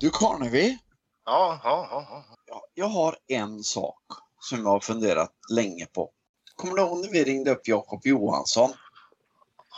[0.00, 0.78] Du Karnevi,
[1.24, 2.64] Ja, ja, ja, ja.
[2.74, 4.02] jag, har en sak
[4.40, 6.10] som jag har funderat länge på.
[6.56, 8.72] Kommer du ihåg när vi ringde upp Jakob Johansson?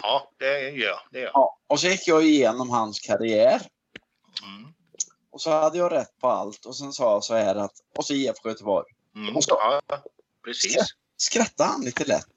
[0.03, 0.99] Ja, det gör jag.
[1.13, 1.31] Det gör.
[1.35, 1.59] Ja.
[1.67, 3.63] Och så gick jag igenom hans karriär.
[4.43, 4.73] Mm.
[5.31, 8.05] Och så hade jag rätt på allt och sen sa jag så här att, och
[8.07, 8.87] så IFK Göteborg.
[9.17, 9.37] Mm.
[9.37, 9.81] Och så- Ja,
[10.45, 10.77] precis.
[11.17, 12.35] Skrattade han lite lätt?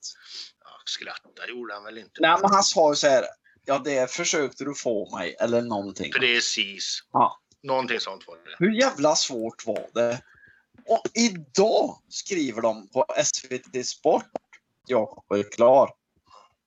[0.89, 2.21] Skratta gjorde han väl inte.
[2.21, 3.25] Nej men han sa ju så här,
[3.65, 6.11] ja det försökte du få mig eller någonting.
[6.11, 7.03] Precis.
[7.11, 7.39] Ja.
[7.63, 8.55] Någonting sånt var det.
[8.65, 10.21] Hur jävla svårt var det?
[10.85, 14.25] Och idag skriver de på SVT Sport,
[14.87, 15.89] Jakob är klar.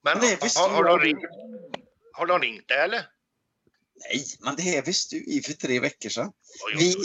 [0.03, 0.99] Men Men det har, har, jag.
[0.99, 1.23] de ringt,
[2.13, 3.07] har de ringt dig eller?
[4.09, 6.31] Nej, men det här visste du i för tre veckor sedan.
[6.77, 6.95] Vi,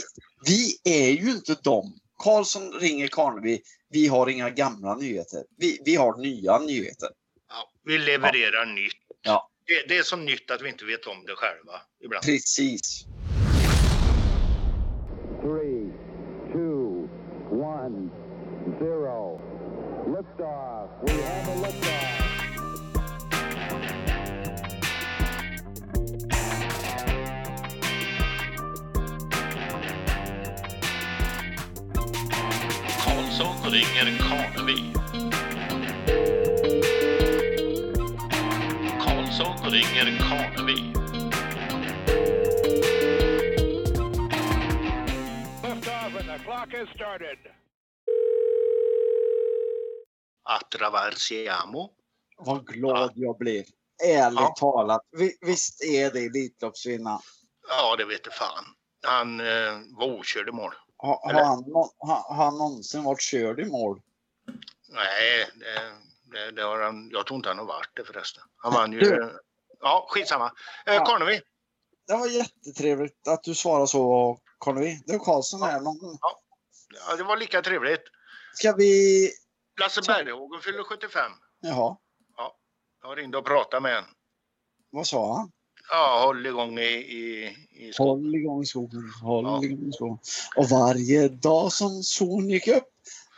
[0.46, 1.98] vi är ju inte dem.
[2.18, 3.60] Karlsson ringer Karnevi.
[3.90, 5.44] Vi har inga gamla nyheter.
[5.58, 7.08] Vi, vi har nya nyheter.
[7.48, 8.92] Ja, vi levererar nytt.
[9.22, 9.50] Ja.
[9.66, 12.24] Det, det är så nytt att vi inte vet om det själva ibland.
[12.24, 13.04] Precis.
[15.46, 15.92] three,
[16.52, 17.08] two,
[17.50, 18.10] one,
[18.78, 19.40] zero.
[20.06, 20.75] Liftoff.
[33.76, 34.92] Ringer Karnevi.
[39.00, 40.06] Karlsson ringer
[46.94, 47.38] started.
[50.42, 51.90] Attraversiamo.
[52.38, 53.64] Vad glad jag blev.
[54.04, 54.54] Ärligt Ja.
[54.58, 55.02] talat.
[55.18, 57.20] Vi, visst är det Elitloppsvinnare?
[57.68, 58.64] Ja, det vete fan.
[59.06, 60.72] Han eh, var okörd i mål.
[60.98, 61.64] Har, han,
[61.98, 64.00] har, han någonsin varit körd i mål?
[64.88, 65.92] Nej, det,
[66.38, 67.10] det, det har han.
[67.12, 68.42] Jag tror inte han har varit det förresten.
[68.56, 69.00] Han vann ju.
[69.00, 69.40] Du.
[69.80, 70.52] Ja, skitsamma.
[70.86, 71.04] Eh, Ja.
[71.04, 71.40] Karnevi.
[72.06, 75.02] Det var jättetrevligt att du svarade så Karnevi.
[75.06, 75.80] Det är Karlsson här.
[75.80, 76.18] Men
[77.08, 78.02] Ja, det var lika trevligt.
[78.54, 79.30] ska vi...
[79.80, 81.32] Lasse Berghagen fyller 75.
[81.60, 81.96] Jaha,
[83.02, 84.10] Jag ringde och pratade med honom.
[84.90, 85.52] vad sa han?
[85.90, 88.08] Ja, håll igång i, i, i skolan.
[88.24, 89.64] Håll igång skogen, håll Ja.
[89.64, 90.18] igång skogen.
[90.56, 92.88] Och varje dag som solen gick upp,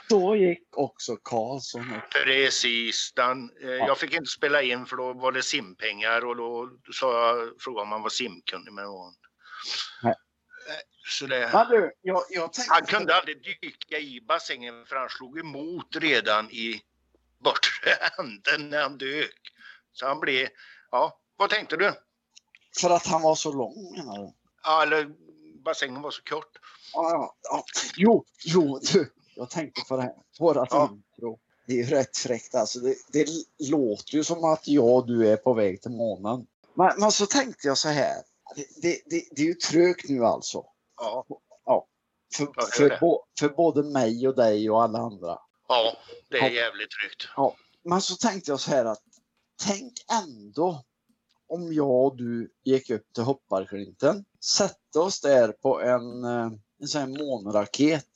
[0.08, 2.10] då gick också Karlsson upp.
[2.24, 3.12] Precis.
[3.16, 7.12] Den, eh, Jag fick inte spela in för då var det simpengar och då sa
[7.36, 8.72] jag, frågade om han var simkunnig.
[8.72, 9.12] Men var.
[10.02, 10.12] Nej.
[10.68, 15.08] Eh, Så det, Men du, jag, jag han kunde aldrig dyka i bassängen för han
[15.08, 16.80] slog emot redan i
[17.44, 19.40] bortre änden när han dök.
[19.92, 20.48] Så han blev,
[20.90, 21.92] ja, vad tänkte du?
[22.80, 24.32] För att han var så lång menar du?
[24.64, 25.10] Ja, eller
[25.64, 26.58] bassängen var så kort.
[26.94, 27.64] Ja, ja, ja.
[27.96, 29.12] Jo, jo, du.
[29.34, 30.14] Jag tänkte på det här.
[30.40, 30.90] Vårat Ja.
[30.92, 31.38] intro.
[31.66, 32.78] Det är ju rätt fräckt alltså.
[32.80, 33.26] Det, det
[33.70, 36.46] låter ju som att jag och du är på väg till månen.
[36.74, 38.14] Men, men så tänkte jag så här.
[38.56, 38.66] Det,
[39.06, 40.64] det, det, är ju trögt nu alltså.
[41.00, 41.24] Ja,
[42.36, 45.38] För, hör för, bo, för både mig och dig och alla andra.
[45.68, 45.96] ja
[46.30, 46.48] det är Ja.
[46.48, 47.28] jävligt tryggt.
[47.84, 49.02] Men så tänkte jag så här att
[49.66, 49.92] tänk
[50.24, 50.84] ändå
[51.48, 56.88] om jag och du gick upp till Hopparklinten, sätta oss där på en, eh, en
[56.88, 58.08] sån här månraket.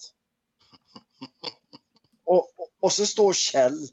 [2.25, 2.49] Och,
[2.81, 3.89] och, så står Kjell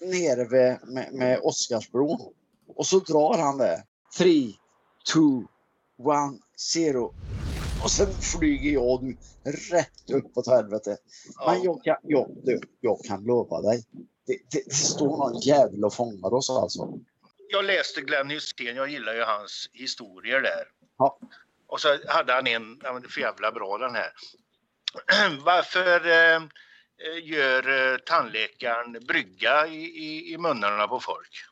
[0.00, 2.34] nere vid, med, med Oscarsbron.
[2.76, 3.84] Och så drar han det.
[4.18, 4.52] 3,
[5.12, 5.20] 2,
[6.86, 7.14] 1, 0.
[7.84, 9.16] Och sen flyger jag du
[9.70, 10.96] rätt upp åt helvete.
[11.46, 11.64] Men Ja.
[11.64, 12.30] jag kan, jag,
[12.80, 13.84] jag kan lova dig.
[14.26, 16.98] Det, det, det står någon jävel och fångar oss alltså.
[17.52, 20.64] Jag läste Glenn Hysén, jag gillar ju hans historier där.
[20.98, 21.18] Ja.
[21.66, 24.12] Och så hade han en, för jävla bra den här.
[25.44, 26.42] Varför eh,
[27.22, 31.44] gör eh, tandläkaren brygga i, i, i munnarna på folk?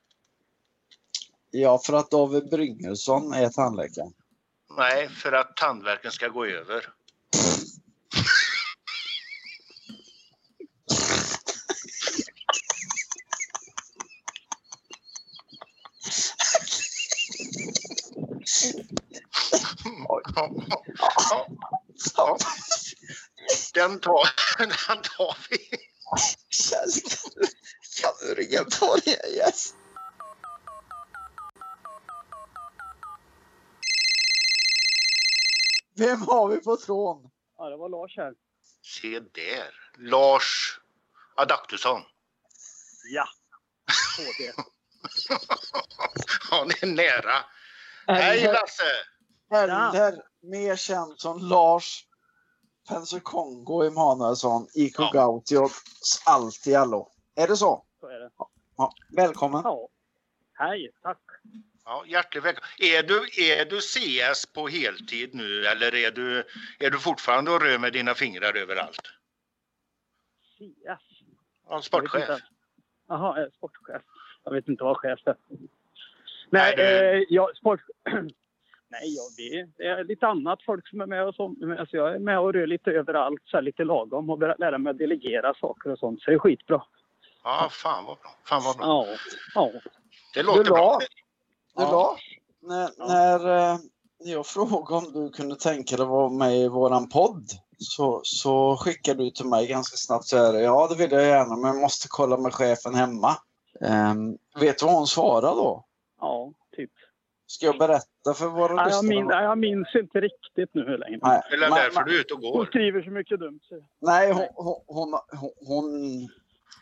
[1.50, 4.10] Ja, för att David Bryngelsson är tandläkare.
[4.76, 6.86] Nej, för att tandvärken ska gå över.
[22.16, 22.36] Ja.
[23.74, 24.28] Den tar,
[24.58, 25.58] den tar vi.
[26.50, 26.90] Kjell,
[28.00, 29.52] kan du ringa på det igen?
[35.96, 37.30] Vem har vi på tråden?
[37.58, 38.32] Ja, det var Lars här.
[38.82, 39.74] Se där.
[39.98, 40.80] Lars
[41.36, 42.02] Adaktusson.
[43.12, 43.28] Ja.
[44.16, 44.52] HD.
[46.50, 47.44] Ja, det är nära.
[48.06, 48.84] Hej Lasse!
[49.50, 52.06] Eller mer känd som Lars
[52.88, 55.10] Pensekongo Emanuelsson, IK Ja.
[55.12, 55.68] Gautio,
[56.26, 57.10] allt i allo.
[57.34, 57.84] Är det så?
[58.00, 58.30] Så är det.
[58.76, 59.60] Ja, välkommen.
[59.64, 59.88] Ja.
[60.52, 61.18] Hej, tack.
[61.84, 62.68] Ja, hjärtligt välkommen.
[62.78, 63.16] Är du,
[63.50, 66.38] är du CS på heltid nu eller är du,
[66.78, 69.00] är du fortfarande och rör med dina fingrar överallt?
[70.58, 71.02] CS.
[71.68, 72.40] Ja, sportchef.
[73.08, 74.02] Jaha, sportchef.
[74.44, 75.36] Jag vet inte vad chef är.
[75.48, 75.58] Nej,
[76.50, 77.80] Nej, det- eh, jag, sport...
[78.92, 81.54] Nej, ja, det, det är lite annat folk som är med och så.
[81.78, 84.78] Alltså jag är med och rör lite överallt, så här lite lagom och börjar lära
[84.78, 86.22] mig att delegera saker och sånt.
[86.22, 86.82] Så det är skitbra.
[87.44, 88.30] Ja, fan vad bra.
[88.44, 88.86] Fan vad bra.
[88.86, 89.16] Ja,
[89.54, 89.80] ja.
[90.34, 90.98] Det låter Du bra.
[91.76, 92.16] du Ja.
[92.62, 93.06] När, Ja.
[93.08, 93.78] när eh,
[94.18, 97.44] jag frågade om du kunde tänka dig att vara med i våran podd
[97.78, 101.56] så, så skickade du till mig ganska snabbt så här, ja det vill jag gärna
[101.56, 103.36] men jag måste kolla med chefen hemma.
[103.80, 105.84] Ehm, vet du vad hon svarade då?
[106.20, 106.52] ja.
[107.50, 109.18] Ska jag berätta för våra Nej, jag, lyssnare?
[109.20, 111.18] min, nej, jag minns inte riktigt nu hur länge.
[111.22, 112.66] Nej, Det är därför du är ute och Hon går.
[112.66, 113.60] skriver så mycket dumt.
[113.62, 113.74] Så.
[114.00, 115.84] Nej, hon, hon, hon, hon, hon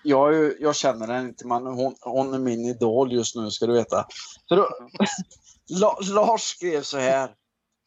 [0.04, 3.66] jag, ju- jag känner henne inte, men hon, hon är min idol just nu ska
[3.66, 4.06] du veta.
[4.48, 4.68] Så då,
[5.80, 7.34] La, Lars skrev så här.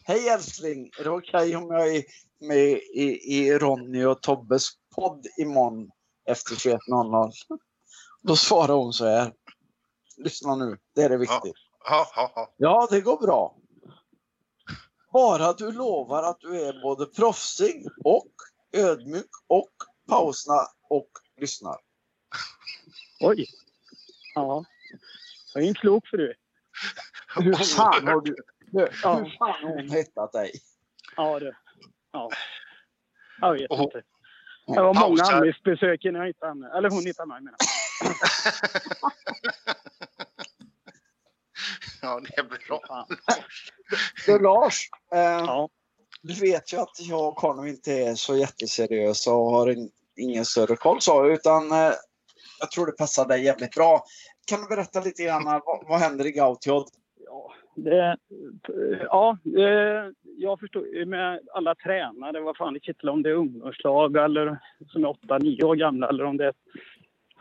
[0.04, 2.04] Hej älskling, är det okej om jag är
[2.40, 5.90] med i, i Ronny och Tobbes podd imorgon
[6.30, 7.32] efter 21.00?
[8.22, 9.34] Då svarar hon så här.
[10.18, 11.42] Lyssna nu, det är det viktigt.
[11.44, 11.71] Ja,
[12.58, 13.56] ja, det går bra.
[15.14, 18.32] Bara du lovar att du är både proffsig och
[18.74, 19.72] ödmjuk och
[20.10, 21.78] pausar och lyssnar.
[23.20, 23.46] Oj.
[24.36, 24.66] Ja.
[25.54, 26.34] Jag är en klok fru.
[27.36, 28.36] Hur fan har du...
[28.72, 29.16] du Ja.
[29.16, 30.52] Hur fan har hon hittat dig?
[31.16, 31.54] Ja, du.
[32.12, 32.30] Ja.
[33.42, 34.02] Jag vet inte.
[34.68, 35.24] Det var många.
[35.24, 36.78] Alice-besök innan jag hittade henne.
[36.78, 37.58] Eller hon hittade mig menar.
[42.02, 43.08] ja, det är bra.
[44.26, 45.70] Du Lars, eh, Ja.
[46.22, 50.46] du vet ju att jag och Conny inte är så jätteseriösa och har in, ingen
[50.46, 51.92] större koll så, utan eh,
[52.60, 54.04] jag tror det passar dig jävligt bra.
[54.48, 56.86] Kan du berätta lite grann vad, vad händer i Gautiod?
[57.26, 58.18] Ja, det,
[59.02, 64.16] ja det, jag förstår med alla tränare, vad fan det kittlar om det är ungdomslag
[64.18, 66.54] eller som är 8-9 år gamla eller om det är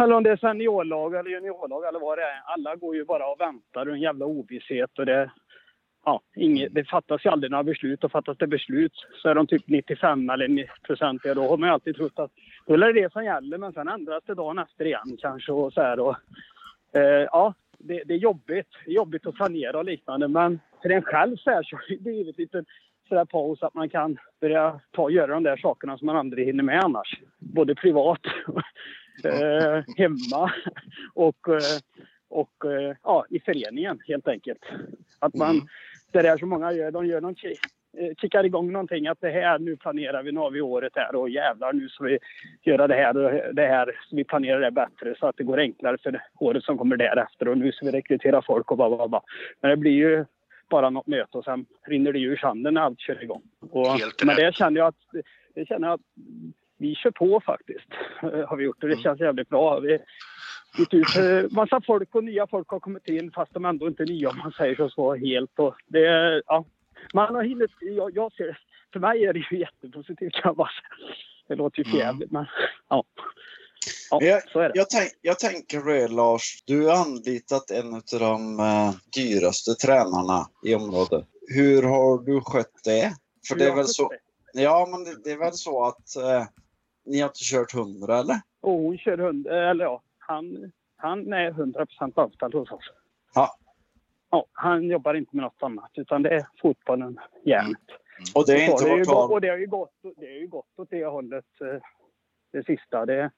[0.00, 2.42] eller om det är seniorlag eller juniorlag eller vad det är.
[2.44, 5.30] Alla går ju bara och väntar och en jävla ovisshet och det,
[6.04, 8.92] ja, inget, det fattas ju aldrig några beslut och fattas det beslut
[9.22, 12.30] så är de typ 95 eller 90 Då har man ju alltid trott att
[12.66, 15.72] då är det det som gäller men sen ändras det dagen efter igen kanske och
[15.72, 16.16] så här och
[16.92, 18.68] eh, ja, det, det är jobbigt.
[18.84, 20.28] Det är jobbigt att planera och liknande.
[20.28, 22.64] Men för en själv så, här, så har det blivit lite
[23.08, 26.64] sådär paus att man kan börja ta, göra de där sakerna som man aldrig hinner
[26.64, 27.20] med annars.
[27.38, 28.20] Både privat,
[29.24, 30.52] eh, hemma
[31.14, 31.78] och, eh,
[32.28, 34.60] och eh, ja, i föreningen helt enkelt.
[35.18, 35.66] Att man, Mm.
[36.12, 37.34] det där som många gör, de gör någon
[37.98, 41.14] eh, kickar igång någonting att det här, nu planerar vi, nu har vi året här
[41.14, 42.18] och jävlar nu ska vi
[42.62, 45.98] göra det här och det här, vi planerar det bättre så att det går enklare
[46.02, 49.22] för året som kommer därefter och nu ska vi rekrytera folk och bara, bara, bara.
[49.60, 50.24] Men det blir ju
[50.70, 53.42] bara något möte och sen rinner det ju ur sanden när allt kör igång.
[53.70, 53.86] Och,
[54.24, 55.24] men det känner jag att,
[55.54, 56.00] det känner jag att
[56.80, 57.88] vi kör på faktiskt,
[58.22, 59.02] eh, har vi gjort och det Mm.
[59.02, 59.80] känns jävligt bra.
[59.80, 59.98] Vi,
[60.78, 64.02] bytt ut eh, massa folk och nya folk har kommit in fast de ändå inte
[64.02, 65.58] är nya om man säger så, så helt.
[65.58, 66.64] Och det, ja,
[67.14, 68.58] man har hunnit, jag, jag ser,
[68.92, 71.14] för mig är det ju jättepositivt kan jag bara säga.
[71.48, 71.92] Det låter ju Mm.
[71.92, 72.46] förjävligt men
[72.88, 73.04] ja.
[74.10, 74.72] Ja, jag, så är det.
[74.74, 80.46] jag, tänk, jag tänker det Lars, du har anlitat en av de eh, dyraste tränarna
[80.66, 81.26] i området.
[81.48, 83.12] Hur har du skött det?
[83.48, 84.12] För det är väl så,
[84.52, 86.44] ja men det, det är väl så att eh,
[87.04, 88.40] ni har inte kört hundra eller?
[88.60, 92.90] Och hon kör hund, eller ja, han, han är 100 procent anställd hos oss.
[93.34, 93.56] Ja.
[94.30, 97.18] Ja, han jobbar inte med något annat utan det är fotbollen.
[98.34, 100.26] Och det är Så inte det, är gått, tal och det har ju gått, det
[100.26, 101.82] har ju gått åt det hållet eh,
[102.52, 103.06] det sista.
[103.06, 103.30] Det,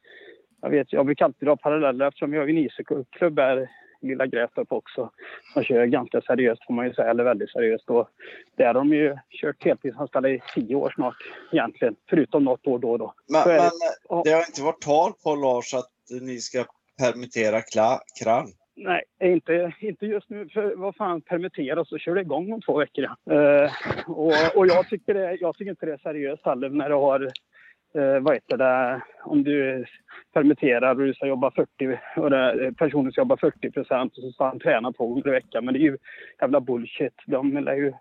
[0.61, 3.71] jag, vet, jag brukar alltid dra paralleller eftersom jag har en ishockeyklubb här
[4.02, 5.11] Lilla Grästorp också.
[5.52, 7.90] Som kör ganska seriöst får man ju säga, eller väldigt seriöst.
[7.90, 8.09] Och
[8.56, 11.16] där har de ju kört heltidsanställda i tio år snart
[11.52, 11.97] egentligen.
[12.11, 13.14] Förutom något år då och då.
[13.28, 15.90] Men, men eh, det har inte varit tal på Lars att
[16.23, 16.64] ni ska
[16.99, 18.47] permittera Kla-?
[18.75, 20.49] Nej, inte, inte just nu.
[20.49, 23.06] För vad fan, permittera och så kör det igång om två veckor.
[23.25, 23.35] Ja.
[23.35, 23.71] Eh,
[24.06, 27.32] och och jag, tycker det, jag tycker inte det är seriöst heller när du har,
[27.94, 29.84] eh, vad heter det, om du
[30.32, 34.32] permitterar och du ska jobba 40 och det, personen ska jobba 40 procent och så
[34.32, 35.64] ska han träna två gånger i veckan.
[35.64, 35.99] Men det är ju
[36.40, 37.14] jävla bullshit.
[37.26, 37.92] De, lär ju,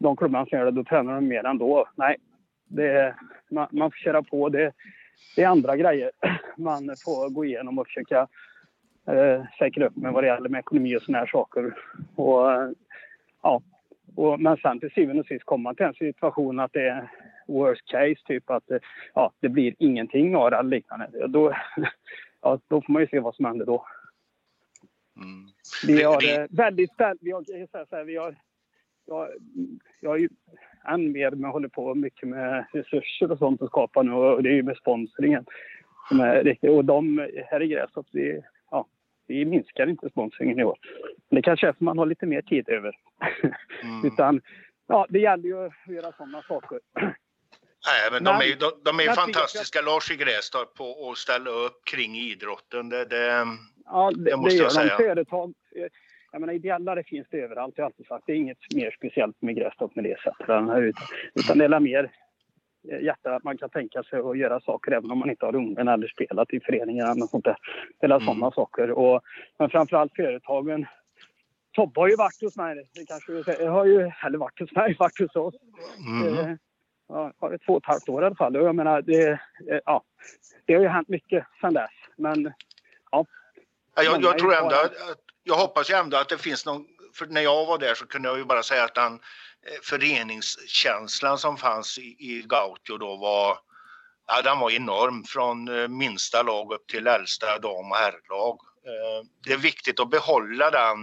[0.00, 1.88] de klubbarna som gör det, då tränar de mer ändå.
[1.96, 2.16] Nej,
[2.68, 3.14] det,
[3.50, 4.48] man, man får köra på.
[4.48, 4.72] Det,
[5.36, 6.10] det är andra grejer
[6.56, 8.28] man får gå igenom och försöka
[9.08, 11.74] eh, säkra upp med vad det gäller med ekonomi och såna här saker.
[12.16, 12.70] Och, eh,
[13.42, 13.62] ja.
[14.16, 17.08] och, men sen till syvende och sist kommer man till en situation att det är
[17.52, 18.78] worst case, typ att eh,
[19.14, 21.26] ja, det blir ingenting av det eller liknande.
[21.28, 21.54] Då,
[22.42, 23.86] ja, då får man ju se vad som händer då.
[25.16, 25.46] Mm.
[25.86, 26.90] Vi har eh, väldigt
[27.20, 28.36] vi har, jag säga så här, vi har,
[29.06, 29.28] jag,
[30.00, 30.28] jag har ju
[30.84, 34.48] än mer med, håller på mycket med resurser och sånt att skapa nu och det
[34.48, 35.44] är ju med sponsringen.
[36.08, 38.86] Som är riktigt, och de här i Grästorp, vi, ja,
[39.26, 40.78] vi minskar inte sponsringen i år.
[41.28, 42.94] Men det kanske är för att man har lite mer tid över.
[43.82, 44.04] Mm.
[44.04, 44.40] Utan
[44.86, 46.80] ja, det gäller ju att göra sådana saker.
[47.86, 51.18] Nej, men de är ju, de, de är jag fantastiska, Lars i Grästorp, på att
[51.18, 52.88] ställa upp kring idrotten.
[52.88, 53.46] Det, det,
[53.84, 54.96] Ja, det, Det måste det jag säga.
[54.96, 55.86] Företag, eh,
[56.32, 58.24] jag menar ideellare finns det överallt, jag har alltid sagt.
[58.26, 60.48] Det är inget mer speciellt med Grästorp med det sättet.
[61.34, 62.10] Utan, det är mer
[62.92, 65.54] eh, hjärta att man kan tänka sig att göra saker även om man inte har
[65.56, 67.56] ungen eller spelat i föreningar eller sånt där.
[68.02, 68.26] Eller Mm.
[68.26, 68.90] sådana saker.
[68.90, 69.20] Och,
[69.58, 70.86] men framförallt företagen.
[71.72, 74.96] Tobbe har ju varit hos mig, det kanske säger, har ju, eller varit hos mig,
[74.98, 75.54] varit hos oss.
[76.06, 76.58] mm.
[77.08, 78.54] Ja, två och ett halvt år i alla fall.
[78.54, 79.38] Jag menar, det, eh,
[79.84, 80.04] ja,
[80.64, 81.90] det har ju hänt mycket sedan dess.
[82.16, 82.52] Men
[83.94, 84.92] Ja, jag, jag tror ändå att,
[85.42, 88.28] jag hoppas ju ändå att det finns någon, för när jag var där så kunde
[88.28, 93.58] jag ju bara säga att den eh, föreningskänslan som fanns i, i Gautio då var,
[94.26, 98.58] ja den var enorm från eh, minsta lag upp till äldsta dam och herrlag.
[98.90, 100.98] Eh, Det är viktigt att behålla den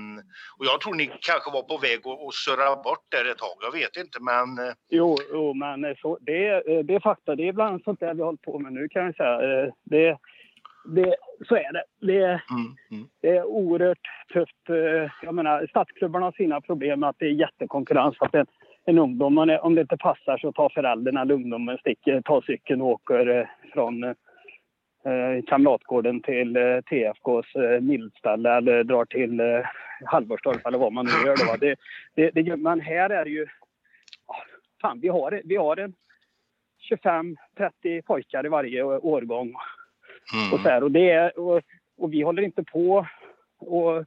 [0.57, 3.55] och jag tror ni kanske var på väg att, att surra bort där ett tag,
[3.61, 7.35] jag vet inte men eh, Jo, jo men eh, så, det, är- det är fakta.
[7.35, 9.37] Det är ibland sånt där vi håller på med nu kan jag säga.
[9.83, 10.17] Det,
[10.85, 11.15] det,
[11.47, 11.83] så är det.
[11.99, 12.23] det.
[12.25, 13.07] mm, mm.
[13.21, 14.63] Det är oerhört tufft.
[15.21, 18.15] Jag menar, stadsklubbarna har sina problem med att det är jättekonkurrens.
[18.19, 18.45] Att en,
[18.85, 22.87] en ungdom, om det inte passar så tar föräldrarna eller ungdomen sticker, tar cykeln och
[22.87, 24.15] åker från
[25.47, 29.65] Kamratgården till eh, TFKs eh, mildställe eller drar till eh,
[30.05, 31.35] Halvorstorp eller vad man nu gör.
[31.35, 31.55] Då.
[31.59, 31.75] Det,
[32.15, 33.47] det, det, men här är det ju...
[34.81, 35.93] Fan, vi har, vi har en
[36.91, 39.61] 25-30 pojkar i varje årgång och,
[40.33, 40.63] Mm.
[40.63, 41.61] så här, och, det är, och,
[41.97, 43.07] och vi håller inte på
[43.59, 44.05] och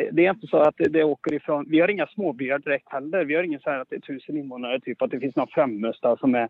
[0.00, 1.64] det, det är inte så att det, det åker ifrån.
[1.68, 3.24] Vi har inga småbyar direkt heller.
[3.24, 5.48] Vi har ingen så här att det är tusen invånare, typ att det finns någon
[5.48, 6.48] Främösta som är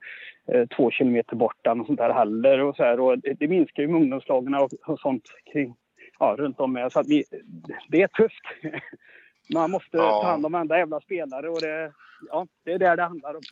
[0.53, 2.61] eh, två kilometer borta och sånt där heller.
[2.61, 5.75] Och så här, och det, det minskar ju med ungdomslagen och, och sånt kring,
[6.19, 6.93] ja, runt om med.
[6.93, 7.25] Så att vi,
[7.89, 8.45] det är tufft.
[9.55, 10.23] Man måste Ja.
[10.23, 11.93] ta hand om varenda jävla spelare och det,
[12.29, 13.43] ja, det är där det handlar om.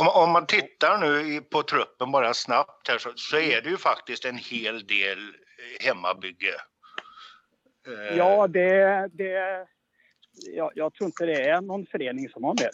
[0.00, 3.76] Om, om man tittar nu på truppen bara snabbt här så, så är det ju
[3.76, 6.54] faktiskt en hel del eh, hemmabygge.
[7.86, 9.08] Eh, Ja, det...
[9.12, 9.66] det
[10.54, 12.70] jag, jag tror inte det är någon förening som har det.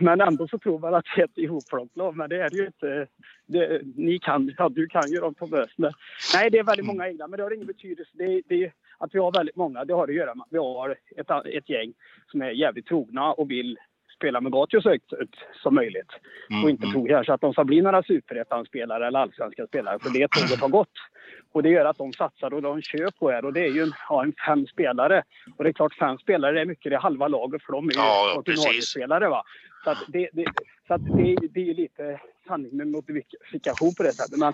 [0.00, 2.16] Men ändå så tror man att det är ett ihopplockat lag.
[2.16, 3.06] Men det är det ju inte.
[3.46, 5.92] Det, ni kan, ja, du kan ju dem på möten.
[6.34, 8.10] Nej, det är väldigt många egna, men det har ingen betydelse.
[8.14, 10.96] Det, det, att vi har väldigt många, det har att göra med att vi har
[11.16, 11.92] ett, ett gäng
[12.30, 13.78] som är jävligt trogna och vill
[14.18, 16.12] spela med Gatio så högt ut som möjligt.
[16.50, 16.92] mm, Och inte mm.
[16.92, 19.98] tror kanske att de ska bli några superettan-spelare eller allsvenska spelare.
[19.98, 20.96] För det tåget har gått.
[21.52, 23.44] Och det gör att de satsar och de kör på er.
[23.44, 25.22] Och det är ju en, ja, en fem spelare.
[25.56, 27.92] Och det är klart fem spelare är mycket, det är halva laget för de är
[27.92, 29.28] ju Ja, ordinarie-spelare.
[29.28, 29.42] Va?
[29.84, 30.44] Så, att det, det,
[30.86, 34.38] så att det, det är ju lite sanning med modifikation på det sättet.
[34.38, 34.52] Men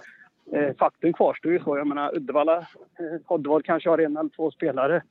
[0.53, 1.79] eh, faktum kvarstår ju så.
[1.79, 5.03] Jag menar Uddevalla, eh, Oddevall kanske har en eller två spelare.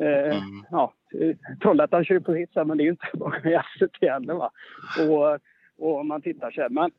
[0.00, 0.64] Eh, Mm.
[0.70, 0.92] ja,
[1.62, 4.34] Trollhättan kör ju på sitt sätt, men det är ju inte bara SVT heller.
[4.34, 4.50] Va?
[5.08, 5.38] Och,
[5.88, 6.68] och man tittar så här.
[6.68, 6.90] Men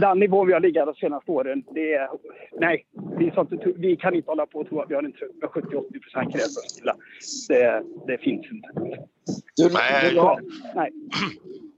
[0.00, 2.08] den nivån vi har legat de senaste åren, det är...
[2.60, 2.86] Nej,
[3.18, 5.50] vi, inte, vi kan inte hålla på och tro att vi har en trupp med
[5.50, 6.96] 70-80 procent krävstilla.
[7.48, 8.68] Det, det finns inte.
[9.56, 10.10] Du, Nej.
[10.10, 10.40] du, La-
[10.74, 10.90] Nej.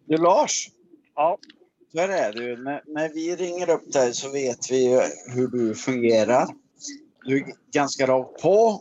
[0.07, 0.69] du Lars,
[1.15, 1.39] Ja,
[1.93, 2.57] så här är det ju.
[2.57, 5.01] När, när vi ringer upp dig så vet vi ju
[5.35, 6.45] hur du fungerar.
[7.25, 7.45] Du är
[7.75, 8.81] ganska rakt på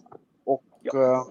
[0.94, 1.24] eh,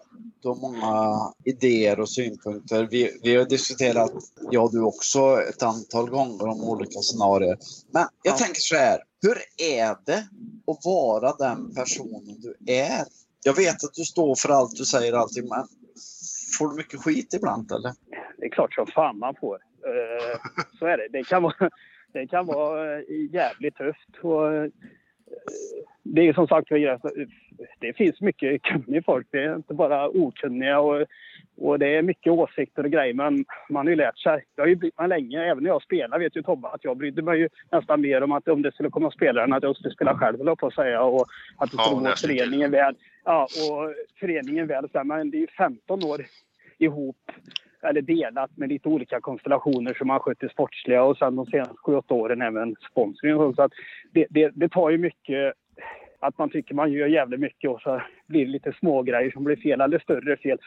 [0.42, 2.88] du har många idéer och synpunkter.
[2.90, 4.12] Vi, vi har diskuterat,
[4.50, 7.58] jag och du också, ett antal gånger om olika scenarier.
[7.90, 8.36] Men jag Ja.
[8.38, 9.36] tänker så här, hur
[9.78, 10.28] är det
[10.66, 13.04] att vara den personen du är?
[13.44, 15.66] Jag vet att du står för allt du säger allting, men
[16.58, 17.92] får du mycket skit ibland eller?
[18.38, 19.54] det är klart som fan man får.
[19.86, 20.38] Eh,
[20.78, 21.08] så är det.
[21.18, 21.70] Det kan vara,
[22.12, 24.08] det kan vara eh, jävligt tufft.
[24.22, 24.70] Och, eh,
[26.02, 26.68] det är som sagt
[27.80, 29.26] det finns mycket kunnig folk.
[29.30, 31.06] Det är inte bara okunniga och,
[31.56, 33.14] och det är mycket åsikter och grejer.
[33.14, 34.44] Men man har ju lärt sig.
[34.54, 35.44] Det har ju brytt mig länge.
[35.44, 38.32] Även när jag spelar vet ju Tobbe att jag brydde mig ju nästan mer om
[38.32, 40.66] att om det skulle komma spelare än att jag skulle spela själv höll jag på
[40.66, 41.02] att säga.
[41.02, 42.38] Och att det Ja, skulle gå nästan till.
[42.38, 42.94] föreningen väl.
[43.24, 44.88] Ja, och föreningen väl.
[45.04, 46.20] Men det är ju 15 år
[46.78, 47.16] ihop
[47.88, 51.74] eller delat med lite olika konstellationer som man skött det sportsliga och sen de senaste
[51.74, 53.54] 7-8 åren även sponsring.
[53.54, 53.72] Så att
[54.12, 55.54] det, det, det tar ju mycket
[56.20, 59.44] att man tycker man gör jävligt mycket och så blir det lite små grejer som
[59.44, 60.58] blir fel eller större fel.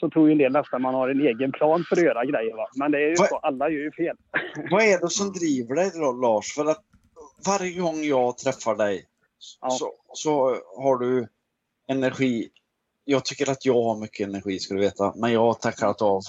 [0.00, 2.56] Så tror ju en del nästan man har en egen plan för att göra grejer.
[2.56, 2.66] Va?
[2.76, 4.16] Men det är ju Vad- så, alla gör ju fel.
[4.70, 6.54] Vad är det som driver dig då Lars?
[6.54, 6.82] För att
[7.46, 9.04] varje gång jag träffar dig
[9.60, 9.70] Ja.
[9.70, 11.28] så, så har du
[11.88, 12.48] energi
[13.04, 16.20] jag tycker att jag har mycket energi ska du veta, men jag har tackat av.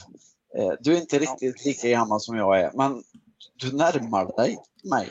[0.58, 3.03] Eh, du är inte riktigt lika gammal som jag är, men
[3.56, 5.10] du närmar dig mig.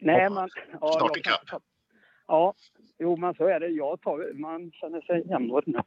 [0.00, 0.48] Nej, men...
[0.80, 1.62] Ja, Snart jag ikapp.
[2.26, 2.54] Ja,
[2.98, 3.68] jo men så är det.
[3.68, 5.80] Jag tar, man känner sig jämnårig nu.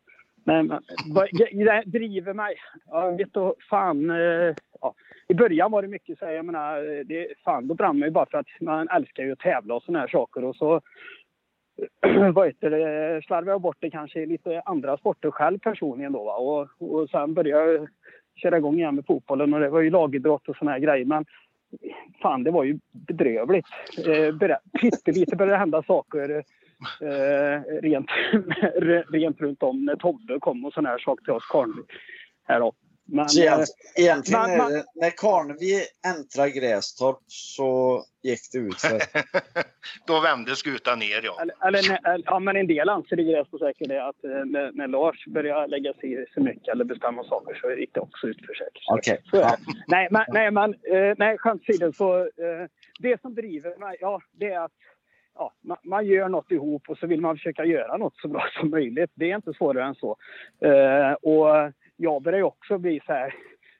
[0.43, 2.55] Men, men vad det driver mig.
[2.85, 4.09] Jag vet då fan.
[4.09, 4.93] Eh, ja.
[5.27, 8.11] I början var det mycket så här, jag menar, det, fan då brann man ju
[8.11, 10.81] bara för att man älskar ju att tävla och såna här saker och så
[12.33, 16.23] vad heter det, slarvade jag bort det kanske i lite andra sporter själv personligen då
[16.23, 16.35] va?
[16.35, 17.87] Och, och sen började jag
[18.35, 21.25] köra igång igen med fotbollen och det var ju lagidrott och såna här grejer men
[22.21, 23.67] fan det var ju bedrövligt.
[23.97, 26.43] Eh, Pyttelite började hända saker
[27.01, 28.09] eh, rent,
[29.09, 31.85] rent runt om när Tobbe kom och såna här saker till oss karln
[32.43, 32.73] Här då.
[33.05, 35.81] Men, Så eh, egent- egentligen man- är man- det, när Karnevi
[36.15, 38.99] äntrade Grästorp så gick det ut för.
[40.07, 41.41] Då vände skutan ner ja.
[41.41, 44.29] Eller, eller, eller, ja, men en del anser det gräs på säkert det att eh,
[44.45, 47.99] när, när Lars började lägga sig i så mycket eller bestämma saker så gick det
[47.99, 48.83] också ut för säkert.
[48.87, 49.21] Okej.
[49.29, 49.49] Så är Ja.
[49.49, 49.73] det.
[49.87, 52.29] Nej, men, nej, men eh, nej, skämt åsido så
[52.99, 54.71] det som driver mig, ja, det är att
[55.35, 58.43] ja, man, man gör något ihop och så vill man försöka göra något så bra
[58.59, 59.11] som möjligt.
[59.13, 60.17] Det är inte svårare än så.
[60.65, 63.35] Eh, och jag börjar också bli så här,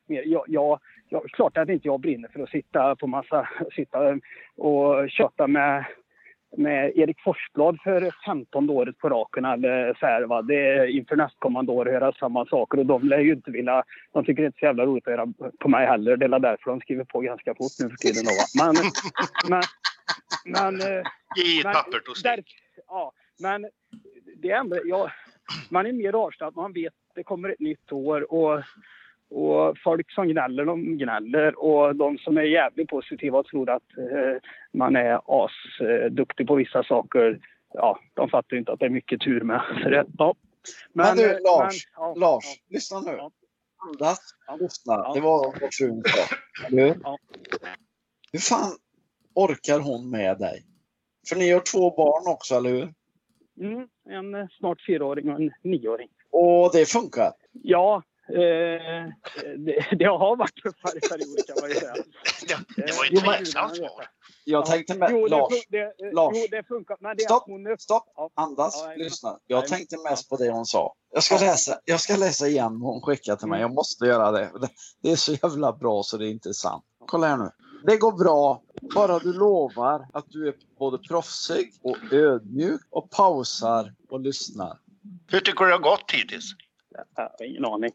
[0.08, 0.80] jag, jag,
[1.10, 4.20] jag, klart att inte jag brinner för att sitta på massa, sitta
[4.56, 5.86] och köta med
[6.58, 10.42] med Erik Forsblad för 15 året på raken eller så här, va.
[10.42, 14.26] Det är inför nästkommande år göra samma saker och de lär ju inte vilja, de
[14.26, 16.18] tycker det är inte så jävla roligt att göra på mig heller.
[16.18, 18.74] Det är därför de skriver på ganska fort nu för tiden då va.
[18.74, 18.76] Men,
[19.50, 19.64] men,
[20.46, 21.04] men eh,
[21.36, 22.56] Ge ett papper och stick.
[22.88, 23.70] ja, men
[24.42, 25.12] det är ändå, ja,
[25.70, 28.64] man är mer avslappnad, man vet det kommer ett nytt år och,
[29.30, 33.98] och folk som gnäller, de gnäller och de som är jävligt positiva och tror att
[33.98, 34.42] eh,
[34.74, 37.40] man är asduktig på vissa saker,
[37.74, 39.62] ja, de fattar inte att det är mycket tur med.
[39.84, 40.36] Så det, ja.
[40.94, 42.76] Men du, eh, Lars, ja, Lars, ja.
[42.76, 43.20] lyssna nu.
[43.78, 44.20] Andas,
[44.60, 45.14] lyssna.
[45.14, 46.36] Det var vad frun sa.
[46.70, 46.96] Hur?
[47.04, 47.18] Ja.
[48.32, 48.78] Hur fan
[49.36, 50.64] orkar hon med dig?
[51.30, 52.94] För ni har två barn också, eller hur?
[53.60, 56.10] Mm, en eh, snart fyraåring och en nioåring.
[56.34, 57.34] Och det funkar.
[57.52, 59.10] Ja, eh,
[59.58, 61.94] det, det har varit tuffare perioder kan man ju säga.
[62.48, 63.90] Det, det var ju men- tveksamt svar.
[64.46, 64.66] Jag Ja.
[64.66, 66.34] tänkte med, Jo, det, Lars, det, eh, Lars.
[66.38, 66.98] Jo, det funkar.
[67.00, 67.44] Men det Stopp.
[67.46, 67.78] hon är...
[67.78, 68.30] stopp, Ja.
[68.36, 69.38] andas, Ja, jag- lyssna.
[69.48, 70.94] Jag jag- tänkte mest på det hon sa.
[71.14, 71.42] Jag ska Ja.
[71.42, 73.58] läsa, jag ska läsa igen vad hon skickade till mig.
[73.60, 73.70] Mm.
[73.70, 74.50] Jag måste göra det.
[74.62, 74.70] Det-
[75.02, 76.84] Det är så jävla bra så det är inte sant.
[77.08, 77.50] Kolla här nu.
[77.86, 78.62] Det går bra,
[78.96, 84.78] bara du lovar att du är både proffsig och ödmjuk och pausar och lyssnar.
[85.32, 86.46] Hur tycker du det har gått hittills?
[87.46, 87.92] Ingen aning.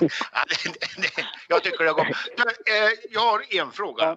[1.48, 2.06] Jag tycker det har gått.
[2.08, 4.16] Eh, Jag har en fråga.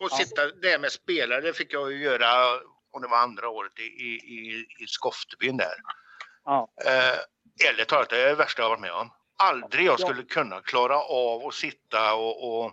[0.00, 2.54] Och sitta det med spelare det fick jag ju göra
[2.92, 5.74] om det var andra året i, i, i, Skoftebyn där.
[6.44, 6.68] Ja.
[6.84, 9.10] Eh, ärligt talat, det är det värsta jag varit med om.
[9.38, 10.06] Aldrig jag Ja.
[10.06, 12.72] skulle kunna klara av att sitta och, och,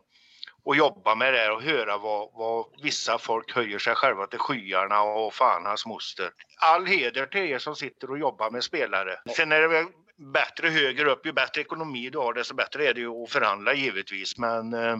[0.65, 5.02] och jobba med det och höra vad, vad vissa folk höjer sig själva till skyarna
[5.02, 6.30] och fan hans moster.
[6.62, 9.15] All heder till er som sitter och jobbar med spelare.
[9.36, 12.93] Sen är det väl bättre högre upp, ju bättre ekonomi du har desto bättre är
[12.93, 14.38] det ju att förhandla givetvis.
[14.38, 14.97] Men eh,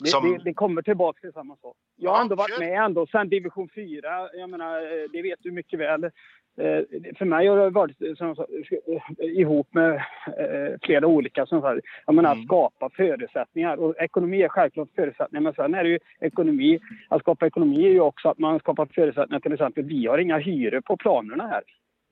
[0.00, 1.76] Det, Som- det, det kommer tillbaka till samma sak.
[1.96, 4.28] Jag har ändå varit med ändå sen division 4.
[4.32, 6.10] Jag menar, eh, det vet du mycket väl.
[6.58, 6.82] Eh,
[7.18, 8.34] För mig har det varit som
[9.20, 9.94] ihop med
[10.26, 12.40] eh, flera olika som sagt, jag menar, Mm.
[12.40, 13.76] att skapa förutsättningar.
[13.76, 16.78] Och ekonomi är självklart förutsättningar, men sen är det ju ekonomi.
[17.08, 19.40] Att skapa ekonomi är ju också att man skapar förutsättningar.
[19.40, 21.62] Till exempel, vi har inga hyror på planerna här.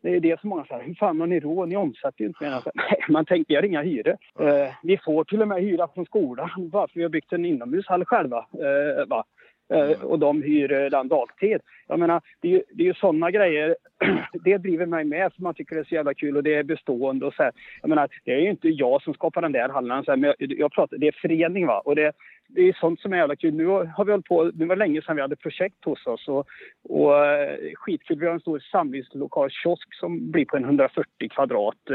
[0.03, 0.83] Det är det som många säger.
[0.85, 1.69] Hur fan har ni råd?
[1.69, 2.51] Ni omsätter ju inte mer.
[2.53, 4.17] än- Nej, man tänker vi har inga hyror.
[4.41, 7.45] Eh, vi får till och med hyra från skolan bara för vi har byggt en
[7.45, 8.39] inomhushall själva.
[8.39, 9.25] Eh, va?
[9.73, 11.61] Eh, och de hyr eh, den dagtid.
[11.87, 13.77] Jag menar, det är ju, det är ju sådana grejer.
[14.45, 16.63] det driver mig med för man tycker det är så jävla kul och det är
[16.63, 17.53] bestående och så här.
[17.83, 20.05] Jag menar, det är ju inte jag som skapar den där hallen.
[20.05, 21.83] Så här, men jag, jag pratar, det är förening va.
[21.85, 22.13] Och det,
[22.49, 23.55] det är sånt som är jävla kul.
[23.55, 26.47] Nu har vi hållit på, det var länge sedan vi hade projekt hos oss och,
[26.89, 28.19] och eh, skitkul.
[28.19, 31.91] Vi har en stor samlingslokal kiosk som blir på en 140 kvadrat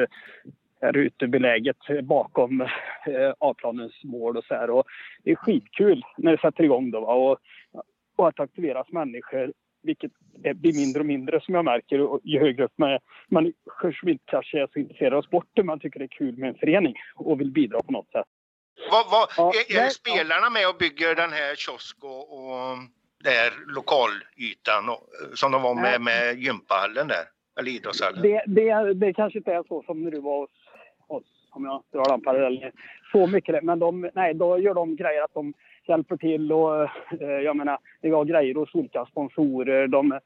[0.81, 4.69] här ute beläget eh, bakom eh, A-planens mål och så här.
[4.69, 4.83] Och
[5.23, 6.99] det är skitkul när det sätter igång då?
[6.99, 7.37] Och,
[8.15, 10.11] och att aktiveras människor vilket
[10.55, 12.99] blir mindre och mindre som jag märker och ju högre upp man är.
[13.27, 16.49] Människor som inte kanske är så intresserade av sporten man tycker det är kul med
[16.49, 18.25] en förening och vill bidra på något sätt.
[18.91, 22.77] vad, vad, Ja, är, är nej, spelarna med och bygger den här kiosk och, och
[23.23, 25.01] där lokalytan och,
[25.33, 27.25] som de var med, med gympahallen där?
[27.59, 28.21] Eller idrottshallen?
[28.21, 30.49] Det, det, det kanske inte är så som när du var oss,
[31.51, 32.71] om jag drar den parallellen.
[33.12, 33.62] Så mycket, det.
[33.62, 35.53] men de, nej, då gör de grejer att de
[35.88, 36.83] hjälper till och
[37.21, 39.88] eh, jag menar, vi har grejer hos olika sponsorer.
[39.88, 40.19] De, eh,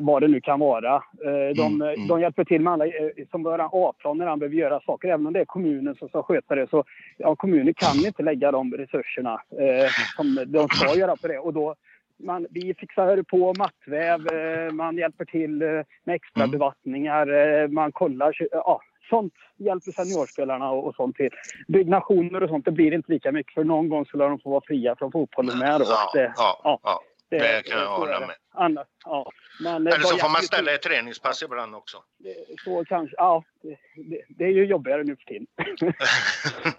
[0.00, 0.94] vad det nu kan vara.
[0.94, 2.06] Eh, De, Mm, mm.
[2.08, 2.92] de hjälper till med alla eh,
[3.30, 5.08] som våra A-plan när han behöver göra saker.
[5.08, 6.84] Även om det är kommunen som ska sköta det så
[7.16, 11.38] ja, kommunen kan inte lägga de resurserna eh, som de ska göra på det.
[11.38, 11.74] Och då,
[12.16, 15.68] man, vi fixar på mattväv, eh, man hjälper till eh,
[16.04, 16.50] med extra Mm.
[16.50, 17.26] bevattningar,
[17.62, 18.36] eh, man kollar.
[18.50, 18.80] Ja,
[19.12, 21.30] sånt hjälper seniorspelarna och, och sånt till.
[21.68, 24.62] Byggnationer och sånt, det blir inte lika mycket för någon gång skulle de få vara
[24.66, 25.80] fria från fotbollen med.
[25.80, 25.86] Då.
[25.88, 26.78] Ja, Det- ja, ja.
[26.82, 27.02] ja.
[27.30, 28.26] Det kan jag hålla det.
[28.26, 28.36] med.
[28.54, 29.30] Annars, ja.
[29.62, 31.96] Men, Eller så får man ställa ett träningspass ibland också.
[32.18, 33.44] Det- Så kanske, ja.
[33.62, 35.46] Det, det, det är ju jobbigare nu för tiden.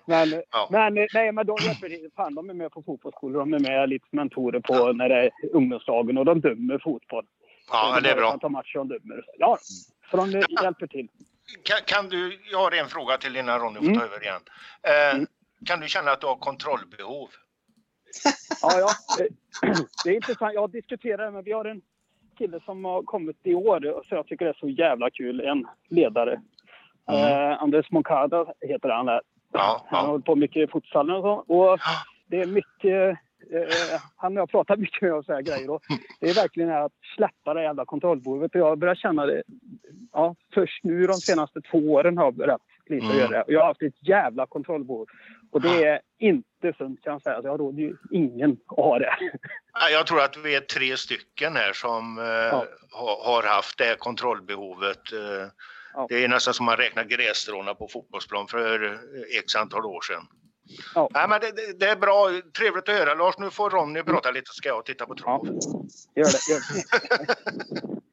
[0.06, 0.67] men, Ja.
[0.72, 2.10] men, nej, men de hjälper till.
[2.15, 3.39] Fan, de är med på fotbollsskolor.
[3.39, 7.26] De är med lite mentorer på när det är ungdomslagen och de dömer fotboll.
[7.72, 8.30] Ja, det är bra.
[8.32, 9.26] De tar matcher och dömer.
[9.38, 9.58] Ja,
[10.12, 10.30] så de
[10.63, 11.08] hjälper till.
[11.63, 14.00] Kan, kan du, jag har en fråga till innan Ronny får Mm.
[14.00, 14.42] ta över igen.
[14.84, 15.28] Eh, Mm.
[15.66, 17.30] Kan du känna att du har kontrollbehov?
[18.62, 18.89] Ja, ja.
[20.04, 20.54] Det är intressant.
[20.54, 21.82] Jag diskuterar det, men vi har en
[22.38, 25.39] kille som har kommit i år så jag tycker det är så jävla kul.
[25.39, 26.42] En ledare.
[27.12, 29.06] Eh, Anders Moncada heter han.
[29.06, 29.22] Där.
[29.54, 30.08] Ja, Han ja.
[30.12, 31.54] håller på mycket i futsalen och så.
[31.54, 31.80] Och
[32.28, 33.18] det är mycket...
[33.54, 35.70] Eh, han och jag pratar mycket med och så här grejer.
[35.70, 35.82] Och
[36.20, 38.52] det är verkligen här att släppa det jävla kontrollbehovet.
[38.54, 39.44] Jag börjar känna det...
[40.13, 43.18] Ja, först nu de senaste två åren har jag börjat lite Mm.
[43.18, 43.44] göra det.
[43.48, 45.08] Jag har haft ett jävla kontrollbehov.
[45.52, 47.36] Och det är inte sunt kan jag säga.
[47.36, 49.16] Alltså, jag råder ju ingen att ha det.
[49.74, 52.66] Ja, Jag tror att vi är tre stycken här som eh, Ja.
[52.92, 55.12] har, har haft det kontrollbehovet.
[55.13, 55.48] Eh,
[55.96, 56.06] Ja.
[56.10, 59.00] Det är nästan som man räknar grässtråna på fotbollsplan för
[59.39, 60.28] x antal år sedan.
[60.95, 61.10] Ja.
[61.13, 63.13] Nej, men det, det, det är bra, trevligt att höra.
[63.13, 65.45] Lars, nu får Ronny prata lite så ska jag titta på Ja, trav.
[66.15, 66.52] gör det.
[66.54, 67.82] Gör det.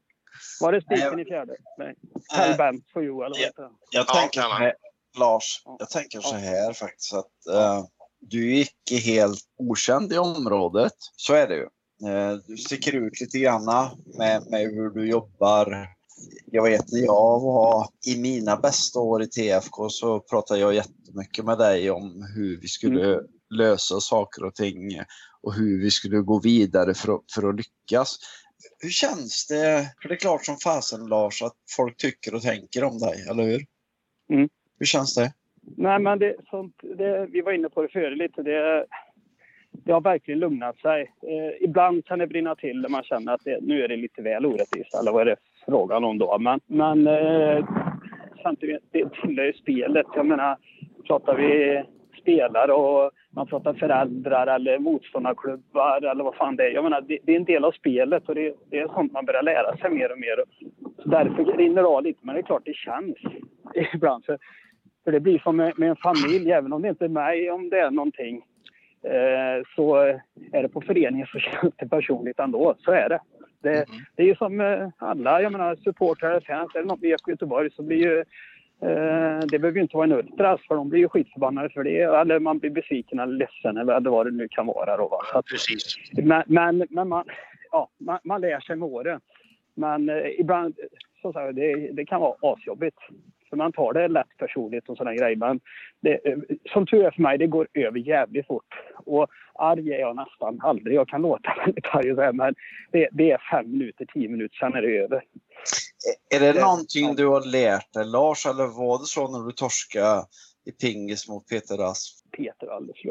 [0.60, 1.52] Var det spiken i fjärde?
[1.78, 1.94] Nej.
[2.36, 3.46] Tell band for you, eller vad Ja.
[3.46, 3.70] heter det?
[3.90, 4.62] Jag Ja, tänker man.
[4.62, 4.74] här,
[5.18, 5.76] Lars, Ja.
[5.78, 7.84] jag tänker så här faktiskt att eh,
[8.20, 10.92] du är icke helt okänd i området.
[11.16, 11.68] Så är det ju.
[12.08, 15.86] Eh, du sticker ut lite granna med, med hur du jobbar.
[16.46, 21.44] Jag vet när jag var i mina bästa år i TFK så pratade jag jättemycket
[21.44, 25.00] med dig om hur vi skulle lösa saker och ting
[25.42, 28.18] och hur vi skulle gå vidare för att, för att lyckas.
[28.78, 29.94] Hur känns det?
[30.02, 33.42] För det är klart som fasen Lars att folk tycker och tänker om dig, eller
[33.42, 33.60] hur?
[34.32, 34.48] Mm.
[34.78, 35.32] Hur känns det?
[35.76, 38.42] Nej, men det, sånt, det, vi var inne på det förut lite.
[38.42, 38.86] Det,
[39.72, 41.02] det har verkligen lugnat sig.
[41.02, 44.22] Eh, ibland kan det brinna till när man känner att det, nu är det lite
[44.22, 44.94] väl orättvist.
[44.94, 45.36] Eller vad är det
[45.70, 46.38] frågan om då?
[46.38, 47.64] Men, men eh,
[48.42, 50.06] samtidigt, det tillhör ju spelet.
[50.14, 50.56] Jag menar,
[51.06, 51.82] pratar vi
[52.20, 56.70] spelare och man pratar föräldrar eller motståndarklubbar eller vad fan det är.
[56.70, 59.24] Jag menar, det, det är en del av spelet och det, det är sånt man
[59.24, 60.44] börjar lära sig mer och mer.
[61.02, 62.20] Så därför rinner det av lite.
[62.22, 63.16] Men det är klart det känns
[63.94, 64.24] ibland.
[64.24, 64.38] För,
[65.04, 67.70] för det blir som med, med en familj, även om det inte är mig, om
[67.70, 68.42] det är någonting.
[69.04, 69.96] Eh, så
[70.52, 72.74] är det på föreningen så känns det personligt ändå.
[72.78, 73.20] Så är det.
[73.62, 73.84] Det,
[74.16, 77.30] det är ju som eh, alla, jag menar supportrar, fans, är det något med IFK
[77.30, 78.18] Göteborg så blir ju
[78.88, 82.00] eh, det behöver ju inte vara en ultras för de blir ju skitförbannade för det.
[82.00, 84.96] Eller man blir besviken eller ledsen eller vad det nu kan vara.
[84.96, 85.18] Då, va?
[85.32, 85.96] Så att, Precis.
[86.12, 87.24] men, men, men man,
[87.72, 89.20] ja, man, man lär sig med åren.
[89.74, 90.74] Men eh, ibland,
[91.22, 92.98] så säger det, det kan vara asjobbigt.
[93.50, 95.36] För man tar det lätt personligt och sådana grejer.
[95.36, 95.60] Men
[96.02, 96.38] det, eh,
[96.72, 98.74] som tur är för mig, det går över jävligt fort.
[99.06, 100.96] Och arg är jag nästan aldrig.
[100.96, 102.54] Jag kan låta väldigt arg och så här, men
[102.92, 105.22] det, det är fem minuter, tio minuter, sen är det över.
[106.34, 109.52] Är det Det- någonting du har lärt dig Lars eller var det så när du
[109.52, 110.22] torskade
[110.64, 112.16] i pingis mot Peter Asp?
[112.36, 113.04] Peter alldeles.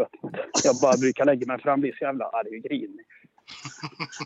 [0.63, 3.05] Jag bara brukar lägga mig fram, blir så jävla arg och grinig.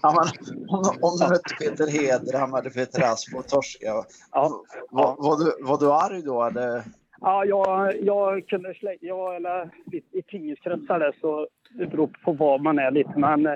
[0.02, 5.16] Ja, men, om, om du mötte Peter Hedram eller Peter Asp och torskade, Ja, var,
[5.18, 6.84] var, du, var du arg då eller?
[7.22, 10.02] Ja, jag, jag kunde slänga, jag, eller i,
[11.00, 13.14] där så det beror på vad man är lite.
[13.16, 13.48] Men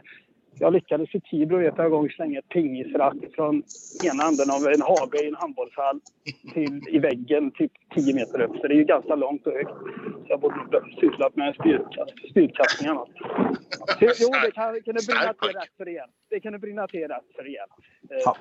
[0.60, 3.64] jag lyckades i Tibro en gång slänga ett pingisrack från
[4.04, 6.02] ena änden av en hage i en handbollshall
[6.54, 8.56] till i väggen typ 10 meter upp.
[8.56, 9.78] Så det är ju ganska långt och högt.
[10.24, 10.56] Så jag borde
[11.00, 13.06] sysslat med styrkast, styrkastningarna.
[14.00, 16.12] Så, jo, det kan, kunde brinna till rätt för rejält.
[16.30, 17.72] Det kunde brinna till rätt för rejält.
[18.12, 18.34] Eh,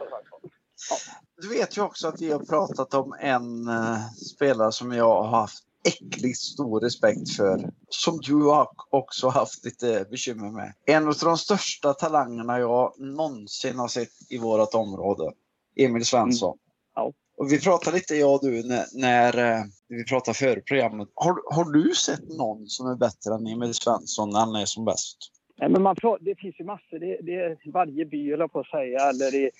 [0.90, 1.00] Ja.
[1.42, 4.00] Du vet ju också att vi har pratat om en eh,
[4.34, 7.70] spelare som jag har haft äckligt stor respekt för.
[7.88, 10.72] Som du har också haft lite bekymmer med.
[10.86, 15.32] En av de största talangerna jag någonsin har sett i vårt område.
[15.76, 16.58] Emil Svensson.
[16.94, 17.12] Ja.
[17.38, 21.08] Och vi pratade lite jag och du när, när eh, vi pratade före programmet.
[21.14, 24.84] Har, har du sett någon som är bättre än Emil Svensson när han är som
[24.84, 25.16] bäst?
[25.58, 26.98] Nej, men man det finns ju massor.
[26.98, 29.50] Det, det är varje by, eller på att säga, eller i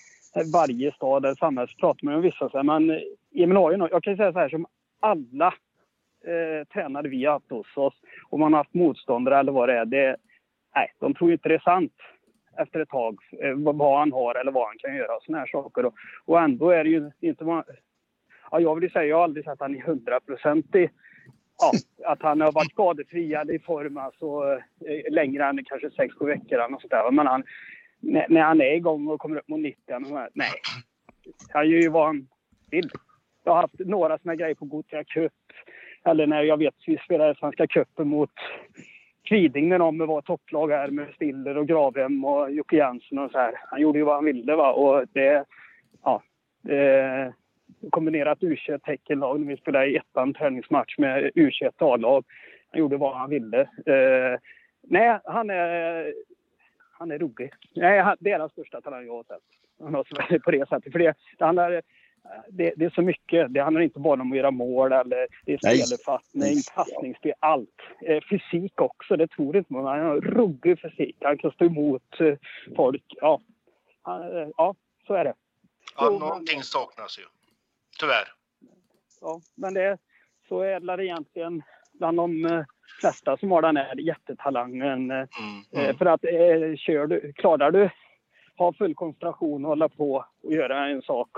[0.53, 2.49] varje stad eller samhälle så pratar man om vissa.
[2.49, 2.99] Så här, men
[3.35, 4.65] Emil har ju något, jag kan säga så här som
[4.99, 5.53] alla
[6.25, 7.93] eh, tränare vi har haft hos oss
[8.29, 9.85] Om man har haft motståndare eller vad det är.
[9.85, 10.17] Det,
[10.75, 11.93] nej, de tror inte det är sant.
[12.57, 15.15] efter ett tag eh, vad han har eller vad han kan göra.
[15.15, 15.85] och Såna här saker.
[15.85, 15.93] Och,
[16.25, 17.43] och ändå är det ju inte...
[17.45, 17.63] man-
[18.51, 20.89] Ja, jag vill säga, jag har aldrig sett han i hundraprocentig
[21.57, 21.71] ja,
[22.11, 24.53] att han har varit skadefri eller i form alltså,
[24.85, 27.11] eh, längre än kanske 6-7 veckor eller något sånt där.
[27.11, 27.43] Men han,
[27.99, 30.49] när, när han är igång och kommer upp mot 90, han, nej.
[31.49, 32.27] Han gör ju vad han
[32.71, 32.89] vill.
[33.43, 35.33] Jag har haft några såna grejer på Gothia Cup.
[36.07, 38.31] Eller när jag vet vi spelade Svenska cupen mot
[39.23, 43.37] Kviding när de var topplag här med Stiller och Gravhem och Jocke Jensen och så
[43.37, 43.53] här.
[43.65, 45.45] Han gjorde ju vad han ville va och det,
[46.03, 46.23] ja.
[46.61, 47.33] Det,
[47.89, 52.25] kombinerat U21 Häckenlag när vi spelade i ettan träningsmatch med U21 A-lag.
[52.71, 53.61] Han gjorde vad han ville.
[53.61, 54.39] Eh,
[54.81, 56.13] nej, han är,
[56.91, 57.53] han är rolig.
[57.75, 60.43] Nej, han, det är den största talang jag har sett.
[60.43, 60.91] På det sättet.
[60.91, 61.81] För det, det, handlar,
[62.49, 63.53] det, det är så mycket.
[63.53, 67.81] Det handlar inte bara om att göra mål eller det är speluppfattning, passningsspel, allt.
[68.01, 69.85] Eh, fysik också, det tror inte man.
[69.85, 71.15] Han har ruggig fysik.
[71.21, 72.33] Han kan stå emot eh,
[72.75, 73.03] folk.
[73.07, 73.41] Ja,
[74.01, 74.75] han, eh, ja
[75.07, 75.33] så är det.
[75.97, 77.23] Ja, men- någonting saknas ju.
[77.99, 78.27] Tyvärr.
[79.21, 79.97] Ja, men det,
[80.49, 81.63] så är det egentligen
[81.93, 82.63] bland de eh,
[83.01, 85.11] flesta som har den här jättetalangen.
[85.11, 85.17] Eh,
[85.73, 85.89] Mm.
[85.89, 87.89] Eh, För att eh, kör du, klarar du
[88.57, 91.29] ha full koncentration och hålla på och göra en sak,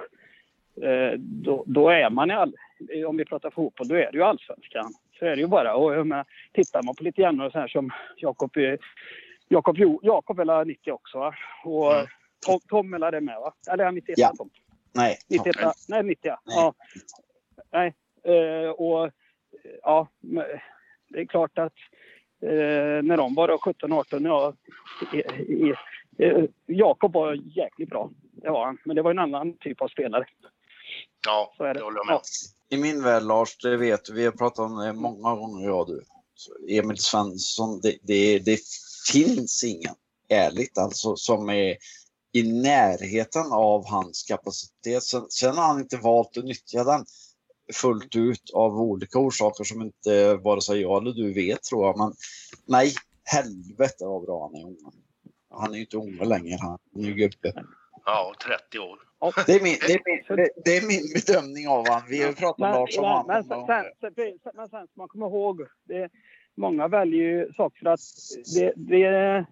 [1.17, 2.55] då, då är man i all,
[2.89, 4.93] eh, om vi pratar fotboll, då är det ju allsvenskan.
[5.19, 5.75] Så är det ju bara.
[5.75, 8.75] Och jag menar, tittar man på lite grann så här som Jakob, eh,
[9.47, 11.35] Jakob, Jakob är 90 också va?
[11.63, 12.07] Och Mm.
[12.45, 13.53] Tom, Tom är det med va?
[13.71, 14.33] Eller är han 91 Ja.
[14.37, 14.49] Tom?
[14.95, 15.17] Nej.
[15.29, 15.55] 91,
[15.87, 16.39] nej 90 ja.
[16.45, 16.55] Nej.
[16.55, 16.73] ja.
[17.71, 17.93] Nej.
[18.23, 19.11] Eh, och eh,
[19.83, 20.07] ja,
[21.09, 21.73] det är klart att
[22.41, 24.53] eh, när de var 17-18, ja,
[26.17, 28.09] eh, Jakob var jäkligt bra.
[28.21, 28.77] Det var han.
[28.85, 30.25] Men det var en annan typ av spelare.
[31.25, 31.83] Ja, Så är det det.
[31.83, 32.13] håller jag med.
[32.13, 32.21] Ja.
[32.77, 35.79] I min värld Lars, det vet du, vi har pratat om det många gånger jag
[35.79, 36.03] och du.
[36.77, 38.59] Emil Svensson, det, det, det
[39.11, 39.95] finns ingen,
[40.29, 41.77] ärligt alltså, som är
[42.31, 45.03] i närheten av hans kapacitet.
[45.03, 47.05] Sen, sen har han inte valt att nyttja den
[47.73, 51.97] fullt ut av olika orsaker som inte vare sig jag eller du vet tror jag.
[51.97, 52.13] Men
[52.65, 54.75] nej, helvete vad bra han är.
[55.59, 57.53] Han är ju inte unge längre, han är ju gubbe.
[58.05, 58.33] Ja,
[58.69, 58.99] 30 år.
[59.45, 62.01] Det är min, det är min, det- det är min bedömning av han.
[62.09, 64.87] Vi har pratat om Lars om men, han men, många sen, sen, sen, men sen
[64.87, 66.09] ska man komma ihåg, det,
[66.55, 67.99] många väljer ju saker för att
[68.55, 69.45] det, det,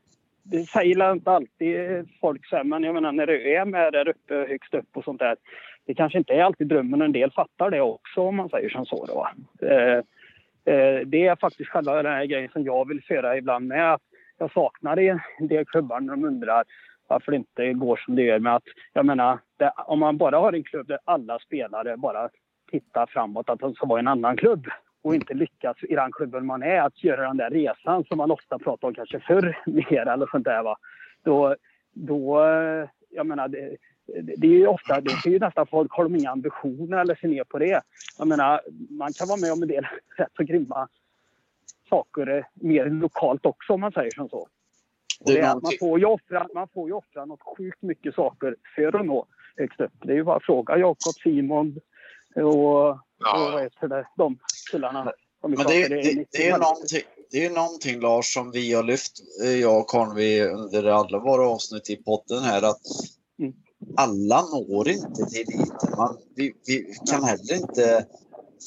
[0.44, 1.78] det säger inte alltid
[2.22, 5.04] folk så här, men jag menar när du är med där uppe högst upp och
[5.04, 5.36] sånt där.
[5.86, 8.86] Det kanske inte är alltid drömmen, en del fattar det också om man säger som
[8.86, 9.06] så.
[9.06, 9.28] Då.
[9.68, 9.98] Eh,
[10.74, 13.94] eh, det är faktiskt själva den här grejen som jag vill föra ibland med.
[13.94, 14.02] Att
[14.38, 15.08] jag saknar i
[15.40, 16.64] en del klubbar när de undrar
[17.08, 20.38] varför det inte går som det gör med att, jag menar, det, om man bara
[20.38, 22.30] har en klubb där alla spelare bara
[22.72, 24.68] tittar framåt, att de ska vara i en annan klubb
[25.02, 28.32] och inte lyckas i den klubben man är att göra den där resan som man
[28.32, 30.78] ofta pratar om kanske förr mer eller sånt där va.
[31.24, 31.56] Då,
[31.94, 32.42] då
[33.10, 33.78] jag menar det,
[34.38, 37.28] det är ju ofta, det är ju nästan folk har de inga ambitioner eller ser
[37.28, 37.82] ner på det.
[38.18, 40.88] Jag menar, man kan vara med om en del rätt så grymma
[41.90, 44.48] saker eh, mer lokalt också om man säger som så.
[45.20, 48.56] Det är att man, får ju offra, man får ju offra något sjukt mycket saker
[48.76, 49.26] för att nå
[49.58, 49.92] högst upp.
[50.04, 51.80] Det är ju bara att fråga Jakob, Simon
[52.36, 54.38] och, och vad heter det, de
[54.72, 55.14] killarna.
[55.48, 56.62] Men det, är- det, det, är ju 90-talet.
[56.62, 57.02] någonting,
[57.32, 59.12] det är någonting Lars som vi har lyft,
[59.44, 62.82] eh, jag och Karnvi under alla våra avsnitt i podden här att
[63.40, 63.54] Mm.
[63.98, 65.90] alla når inte till eliten.
[65.98, 68.06] Man, vi, vi kan heller inte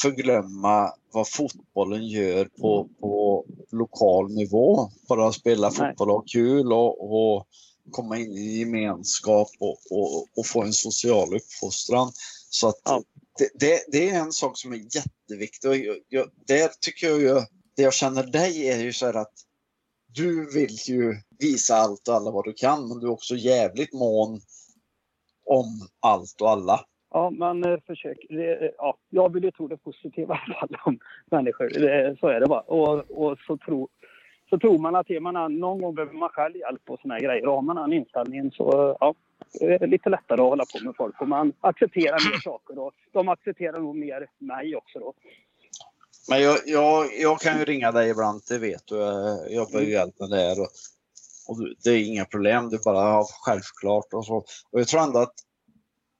[0.02, 4.90] förglömma vad fotbollen gör på, på lokal nivå.
[5.09, 7.46] Bara spela fotboll och ha kul och, och
[7.90, 12.12] komma in i gemenskap och, och, och få en social uppfostran.
[12.51, 13.03] Så att Ja.
[13.38, 15.70] det, det, det är en sak som är jätteviktig.
[15.70, 17.35] Och jag, jag, där tycker jag ju,
[17.77, 19.35] det jag känner dig är ju så här att
[20.14, 23.92] du vill ju visa allt och alla vad du kan, men du är också jävligt
[23.92, 24.40] mån
[25.46, 26.85] om allt och alla.
[27.12, 28.37] Ja, man eh, försöker.
[28.37, 30.99] Det, ja, jag vill ju tro det positiva i alla fall om
[31.31, 31.68] människor.
[31.68, 32.61] Det, så är det bara.
[32.61, 33.88] Och, och så, tro,
[34.51, 37.14] så tror man att är man an- någon gång behöver man själv hjälp och såna
[37.14, 37.46] här grejer.
[37.46, 39.14] Och har man den inställningen så ja,
[39.61, 41.20] det är lite lättare att hålla på med folk.
[41.20, 42.79] Och man accepterar mer saker.
[42.79, 45.14] Och de accepterar nog mer mig också då.
[46.29, 48.96] Men jag, jag, jag kan ju ringa dig ibland, det vet du.
[48.96, 50.61] Jag jobbar ju hjälp med det här.
[50.61, 50.68] Och,
[51.49, 54.37] och det är inga problem, det är bara ja, självklart och så.
[54.70, 55.35] Och jag tror ändå att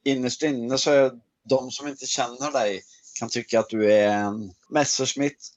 [0.05, 1.11] innerst inne så är
[1.49, 2.81] de som inte känner dig
[3.21, 5.49] kan tycka att du är en Messerschmitt.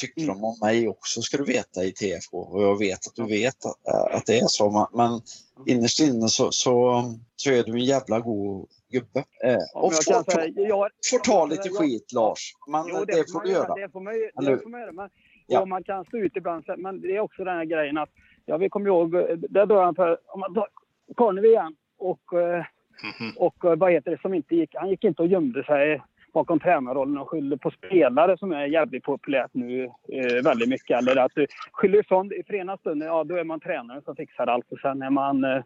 [0.00, 3.26] Tycker de om mig också ska du veta i TFK och jag vet att du
[3.26, 4.88] vet att, att det är så.
[4.92, 5.20] Men-
[5.66, 7.02] innerst inne så, så,
[7.36, 9.24] så är du en jävla god gubbe.
[9.44, 12.54] Eh, Ja, och jag får, ta, säga, jag, får ta lite jag- skit Lars.
[12.68, 13.74] Men Jo, det, får man du göra.
[13.74, 14.92] Det får man, det får man göra.
[14.92, 15.10] Men,
[15.46, 15.64] Ja.
[15.64, 16.64] man kan stå ut ibland.
[16.78, 18.10] Men det är också den här grejen att
[18.46, 20.68] Ja, vi kommer ihåg, eh, där drar han för, om man tar
[21.16, 22.64] Karnevi igen och, eh,
[23.02, 23.32] Mhm.
[23.36, 26.00] Och eh, vad heter det som inte gick, han gick inte och gömde sig
[26.32, 30.98] bakom tränarrollen och skyllde på spelare som är jävligt populärt nu eh, väldigt mycket.
[30.98, 34.16] Eller att du skyller ifrån i för ena stunden, ja då är man tränaren som
[34.16, 35.62] fixar allt och sen är man eh,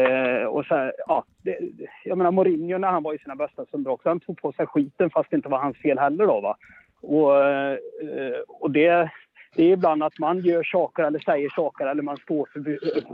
[0.00, 1.58] eh, och så här, ja, det,
[2.04, 4.66] jag menar Mourinho när han var i sina bästa stunder också, han tog på sig
[4.66, 6.56] skiten fast det inte var hans fel heller då va.
[7.02, 7.78] Och, eh,
[8.48, 9.10] och det,
[9.56, 12.60] det är ibland att man gör saker eller säger saker eller man står för,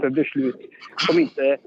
[0.01, 0.57] för beslut
[0.97, 1.59] som inte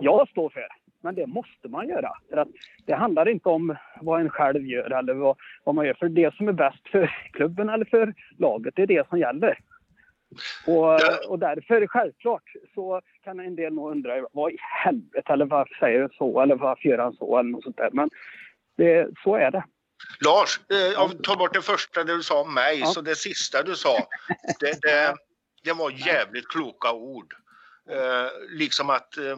[0.00, 0.81] jag står för.
[1.02, 2.10] Men det måste man göra.
[2.30, 2.48] För att
[2.86, 5.94] det handlar inte om vad en själv gör eller vad, vad man gör.
[5.94, 9.58] För det som är bäst för klubben eller för laget, det är det som gäller.
[10.66, 12.42] Och, och därför självklart
[12.74, 16.54] så kan en del nog undra vad i helvete eller varför säger du så eller
[16.56, 17.90] varför gör han så eller något sånt där.
[17.92, 18.10] Men
[18.76, 19.64] det, så är det.
[20.24, 22.86] Lars, eh, ta bort det första du sa om mig, Ja.
[22.86, 23.98] så det sista du sa,
[24.60, 25.14] det, det,
[25.64, 27.34] det var jävligt kloka ord.
[27.90, 29.36] Eh, liksom att eh,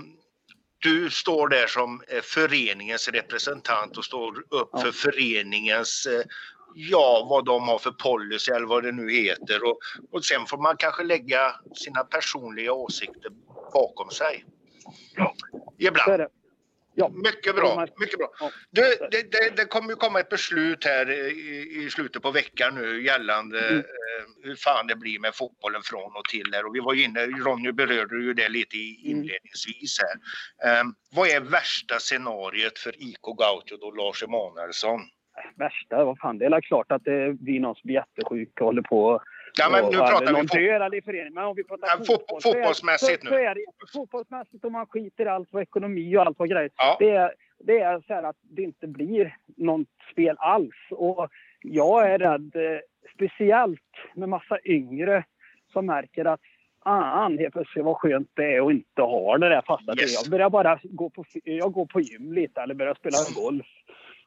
[0.85, 4.79] du står där som eh, föreningens representant och står upp Ja.
[4.81, 6.23] för föreningens, eh,
[6.75, 9.64] ja vad de har för policy eller vad det nu heter.
[9.64, 9.79] Och,
[10.12, 13.31] och sen får man kanske lägga sina personliga åsikter
[13.73, 14.44] bakom sig.
[15.16, 15.35] Ja.
[15.79, 16.23] Ibland.
[16.97, 17.09] Ja.
[17.09, 18.29] Mycket bra, mycket bra.
[18.71, 22.75] Du, det, det, det kommer ju komma ett beslut här i, i slutet på veckan
[22.75, 23.79] nu gällande Mm.
[23.79, 23.85] eh,
[24.43, 26.67] hur fan det blir med fotbollen från och till här.
[26.67, 28.97] Och vi var inne, Ronny berörde ju det lite Mm.
[29.05, 30.15] inledningsvis här.
[30.81, 35.01] Eh, vad är värsta scenariet för IK Gaucho då, Lars Emanuelsson?
[35.57, 38.83] Värsta, vad fan, det är klart att det blir någon som blir jättesjuk och håller
[38.83, 39.23] på
[39.59, 40.95] Ja, men nu pratar vi fotboll.
[40.95, 41.35] i förening.
[41.35, 43.31] Men om vi pratar fot- fotboll, så är- fotbollsmässigt så, nu.
[43.31, 46.71] Så är det, fotbollsmässigt om man skiter i allt vad ekonomi och allt vad grejer.
[46.77, 46.97] Ja.
[47.01, 50.75] Det är, det är så här att det inte blir något spel alls.
[50.90, 51.29] Och
[51.61, 52.79] jag är rädd, eh,
[53.14, 53.81] speciellt
[54.14, 55.25] med massa yngre
[55.73, 56.40] som märker att
[56.87, 59.93] Ah, helt plötsligt vad skönt det är att inte ha det där fasta.
[59.93, 60.23] Yes.
[60.23, 63.67] Jag börjar bara gå på, jag går på gym lite eller börjar spela golf.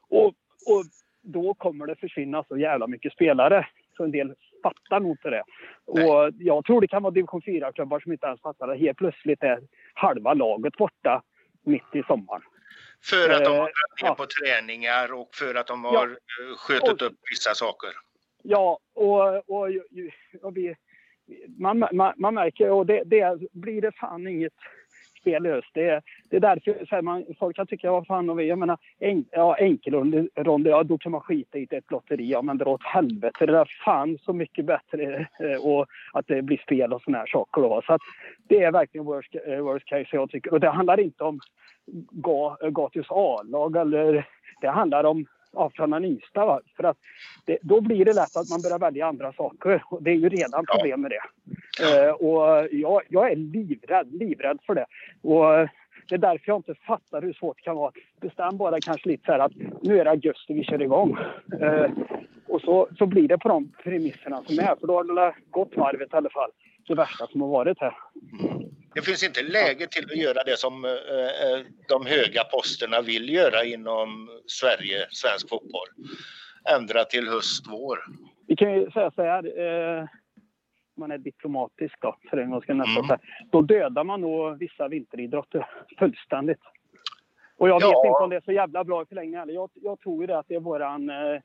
[0.10, 0.26] Och,
[0.66, 0.84] och
[1.22, 3.68] då kommer det försvinna så jävla mycket spelare.
[3.98, 4.34] Så en del
[4.68, 5.44] fattar nog inte det.
[5.86, 8.78] Och jag tror det kan vara division 4-klubbar som inte ens fattar det.
[8.78, 9.60] Helt plötsligt är
[9.94, 11.22] halva laget borta
[11.64, 12.42] mitt i sommaren.
[13.04, 14.16] För att de har Eh, dragit ner ja.
[14.16, 16.56] på träningar och för att de har ja.
[16.68, 17.90] skjutit Och- upp vissa saker.
[18.44, 19.68] Ja, och, och,
[20.42, 20.76] och vi,
[21.58, 24.54] man, man, man märker, och det, det blir det fan inget
[25.28, 25.68] spel löst.
[25.74, 28.48] Det, är- det är därför så här, man, folk kan tycka, vad fan, och vi,
[28.48, 30.28] jag menar, en, ja, enkelronder,
[30.70, 33.46] ja då kan man skita i ett lotteri, ja men dra åt helvete.
[33.46, 37.26] Det är fan så mycket bättre eh, och att det blir spel och såna här
[37.28, 37.82] saker då.
[37.86, 38.02] Så att
[38.48, 40.54] det är verkligen worst, eh, worst case jag tycker.
[40.54, 41.40] Och det handlar inte om
[42.62, 44.28] eh, Gatius A-lag eller
[44.62, 45.26] det handlar om
[46.04, 46.46] yngsta.
[46.46, 46.62] Va?
[46.76, 46.98] För att
[47.46, 49.84] det, då blir det lätt att man börjar välja andra saker.
[49.90, 51.24] Och det är ju redan problem med det.
[51.84, 54.86] Eh, och jag, jag är livrädd, livrädd för det.
[55.22, 55.70] Och
[56.10, 57.92] det är därför jag inte fattar hur svårt det kan vara.
[58.22, 61.18] Bestäm bara kanske lite så här att nu är det augusti vi kör igång.
[61.62, 61.92] Eh,
[62.48, 64.76] och så, så blir det på de premisserna som är.
[64.80, 66.50] För då har det gått varvet i alla fall.
[66.88, 67.94] Det värsta som har varit här.
[68.96, 73.30] Det finns inte läge till att göra det som eh, eh, de höga posterna vill
[73.30, 75.88] göra inom Sverige, svensk fotboll.
[76.76, 78.00] Ändra till höst, vår.
[78.48, 79.44] Vi kan ju säga så här.
[80.00, 80.06] Eh,
[80.98, 83.20] man är diplomatisk då, för en gång ska nästan Mm.
[83.52, 85.70] Då dödar man nog vissa vinteridrotter
[86.00, 86.60] fullständigt.
[87.58, 87.88] Och jag Ja.
[87.88, 89.54] vet inte om det är så jävla bra i förlängningen heller.
[89.54, 91.42] Jag, jag tror ju det att det är våran eh,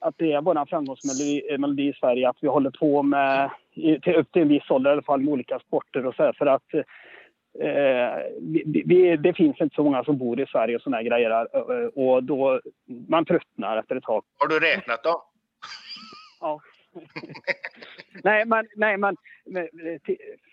[0.00, 4.32] att det är våran framgångsmelodi eh, i Sverige att vi håller på med till, upp
[4.32, 6.74] till en viss ålder i alla fall med olika sporter och så här, för att
[6.74, 11.30] eh, vi, vi, det finns inte så många som bor i Sverige och såna grejer
[11.30, 12.60] eh, och då
[13.08, 14.24] man tröttnar efter ett tag.
[14.38, 15.22] Har du räknat då?
[16.40, 16.60] Ja.
[18.24, 19.68] nej, men, nej, men, men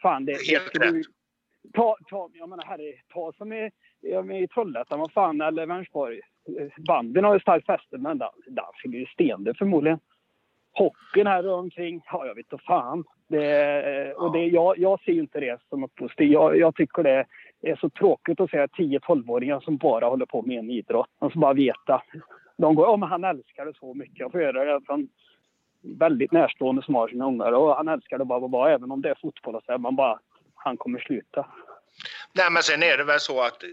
[0.01, 0.47] fan det...
[0.47, 1.06] Helt rätt.
[1.73, 3.71] Ta, ta, jag menar herre, ta som i,
[4.43, 8.65] i Trollhättan, vad fan, eller Vänersborg banden Bandyn har ju starkt fäste, men där, där
[8.84, 9.99] ju stendöd förmodligen.
[10.73, 13.03] Hockeyn här omkring, ja jag vet inte fan.
[13.27, 16.32] Det, och det, jag, jag ser ju inte det som något positivt.
[16.32, 17.25] Jag, jag tycker det
[17.62, 21.09] är så tråkigt att se 10-12-åringar som bara håller på med en idrott.
[21.20, 22.03] De som bara veta.
[22.57, 24.20] De går, ja men han älskar det så mycket.
[24.20, 25.07] Jag får höra det från
[25.84, 29.01] väldigt närstående som har sina ungar och han älskar det bara att vara, även om
[29.01, 30.20] det är fotboll och så här, man bara,
[30.55, 31.45] han kommer sluta.
[32.36, 33.69] Nej, men sen är det väl så att, eh,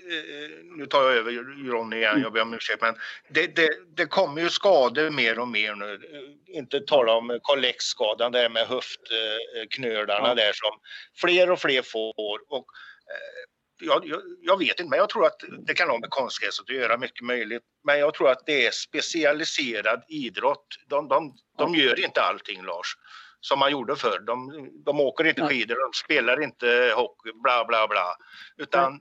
[0.76, 1.32] nu tar jag över
[1.70, 2.94] Ronny igen, jag ber om ursäkt, men
[3.28, 5.94] det, det, det kommer ju skador mer och mer nu.
[5.94, 10.34] Eh, Inte tala om kollektskadan där med höftknölarna Ja.
[10.34, 10.78] där som
[11.20, 12.40] fler och fler får.
[12.48, 12.64] Och,
[13.11, 13.50] eh,
[13.82, 16.74] jag, jag, jag vet inte, men jag tror att det kan ha med konstgräset att
[16.74, 17.62] göra, mycket möjligt.
[17.84, 20.66] Men jag tror att det är specialiserad idrott.
[20.88, 22.94] De, de, de gör inte allting, Lars.
[23.41, 24.18] Som man gjorde förr.
[24.18, 28.16] De, de åker inte skidor, de spelar inte hockey, bla bla bla.
[28.57, 29.01] Utan,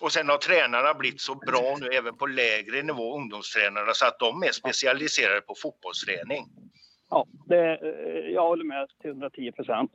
[0.00, 4.18] och sen har tränarna blivit så bra nu även på lägre nivå, ungdomstränarna, så att
[4.18, 6.46] de är specialiserade på fotbollsträning.
[7.10, 9.92] Ja, det, eh, jag håller med till 110 procent.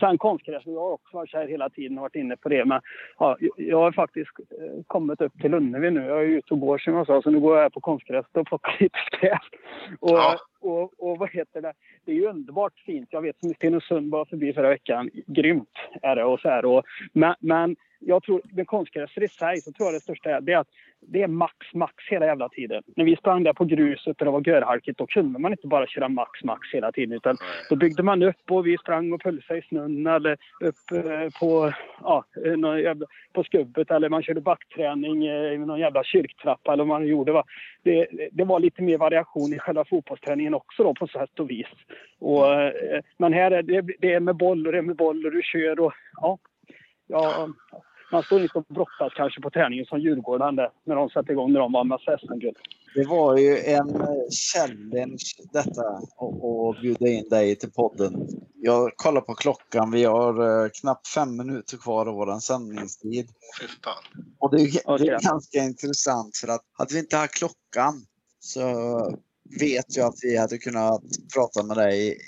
[0.00, 2.64] Sen konstgräs, jag har också varit här hela tiden och varit inne på det.
[2.64, 2.80] Men
[3.18, 6.00] ja, jag har faktiskt eh, kommit upp till Lunnevi nu.
[6.06, 8.26] Jag är ute och går som jag sa, så nu går jag här på konstgräs
[8.32, 9.42] och plockar lite gräs.
[10.00, 10.36] Och, Ja.
[10.60, 11.72] och, och vad heter det?
[12.04, 13.08] Det är ju underbart fint.
[13.12, 15.10] Jag vet som Stenungsund var förbi förra veckan.
[15.26, 16.64] Grymt är det och så här.
[16.64, 17.76] Och, men, men
[18.06, 20.68] jag tror med konstgräs i sig så tror jag det största är, det är att
[21.06, 22.82] det är max, max hela jävla tiden.
[22.96, 25.86] När vi sprang där på gruset och det var görhalkigt då kunde man inte bara
[25.86, 27.16] köra max, max hela tiden.
[27.16, 27.36] Utan
[27.70, 31.72] då byggde man upp och vi sprang och pulsade i snön eller upp eh, på,
[32.00, 36.84] ja, eh, jävla, på skubbet eller man körde backträning eh, i någon jävla kyrktrappa eller
[36.84, 37.32] vad man gjorde.
[37.32, 37.44] Va?
[37.82, 41.66] Det, det var lite mer variation i själva fotbollsträningen också då på sätt och vis.
[42.18, 42.44] Och,
[43.18, 45.42] men här är det, det är med boll och det är med boll och du
[45.42, 46.38] kör och ja.
[47.06, 47.48] ja
[48.14, 51.52] man står inte och brottas kanske på träningen som Djurgården där, när de satte igång
[51.52, 52.56] när de var med SM-guld.
[52.94, 55.86] Det var ju en eh, challenge detta
[56.70, 58.28] att bjuda in dig till podden.
[58.54, 59.90] Jag kollar på klockan.
[59.90, 63.28] Vi har eh, knappt fem minuter kvar av vår sändningstid.
[64.38, 67.94] Och det, är- det är ganska intressant för att hade vi inte haft klockan
[68.40, 68.62] så
[69.60, 71.02] vet jag att vi hade kunnat
[71.34, 72.18] prata med dig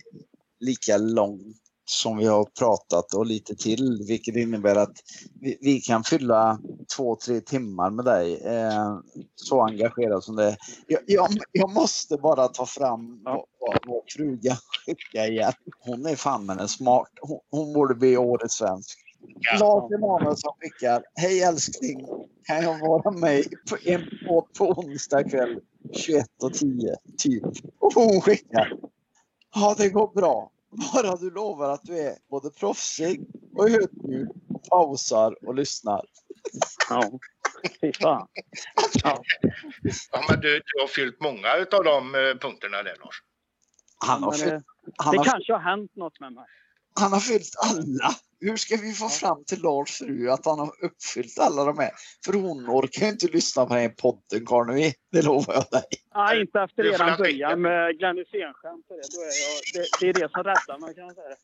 [0.61, 1.57] lika långt
[1.89, 4.97] som vi har pratat och lite till, vilket innebär att
[5.41, 6.59] vi, vi kan fylla
[6.97, 8.41] två, tre timmar med dig.
[8.45, 8.99] Eh,
[9.35, 10.57] så engagerad som det är.
[10.87, 13.47] Jag, jag, jag måste bara ta fram Ja.
[13.61, 14.57] vad vår fruga
[14.87, 15.53] skickade igen.
[15.81, 17.09] Hon är fan med en smart.
[17.21, 18.99] Hon, hon borde bli årets svensk.
[19.61, 21.03] Lars Emanuelsson skickar.
[21.15, 22.07] Hej älskling.
[22.47, 25.61] Kan jag vara med på en podd på onsdag kväll
[25.93, 27.43] 21.10 typ?
[27.79, 28.73] Och hon skickar.
[29.55, 30.51] Ja, det går bra.
[30.77, 33.21] Bara du lovar att du är både proffsig
[33.55, 36.05] och ödmjuk och pausar och lyssnar.
[36.89, 37.11] Ja,
[37.81, 38.29] fy fan.
[38.95, 39.23] Ja.
[40.13, 43.23] Ja, men du, du har fyllt många av de eh, punkterna där Lars.
[44.07, 44.65] Han har, fyllt,
[44.97, 46.47] han, det har, kanske har hänt något med mig.
[47.01, 48.11] Han har fyllt alla.
[48.41, 51.91] Hur ska vi få fram till Lars fru att han har uppfyllt alla de här?
[52.25, 54.95] För hon orkar ju inte lyssna på den här podden, Karnevi.
[55.13, 55.83] Det lovar jag dig.
[56.15, 58.85] Nej, inte efter eran början med Glenn Hysén-skämt.
[58.89, 61.37] Det, Då är jag- det, det är det som räddar mig kan jag säga.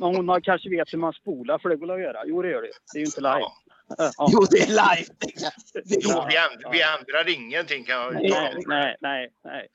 [0.00, 2.22] Men hon har, kanske vet hur man spolar, för det går att göra.
[2.26, 2.70] Jo, det gör det.
[2.92, 3.38] Det är ju inte live.
[3.40, 3.52] Ja.
[3.98, 4.28] Ja.
[4.32, 5.08] Jo, det är live.
[5.84, 9.68] Det är Jo, vi, änd- vi ändrar ingenting kan jag Nej, nej, nej, nej,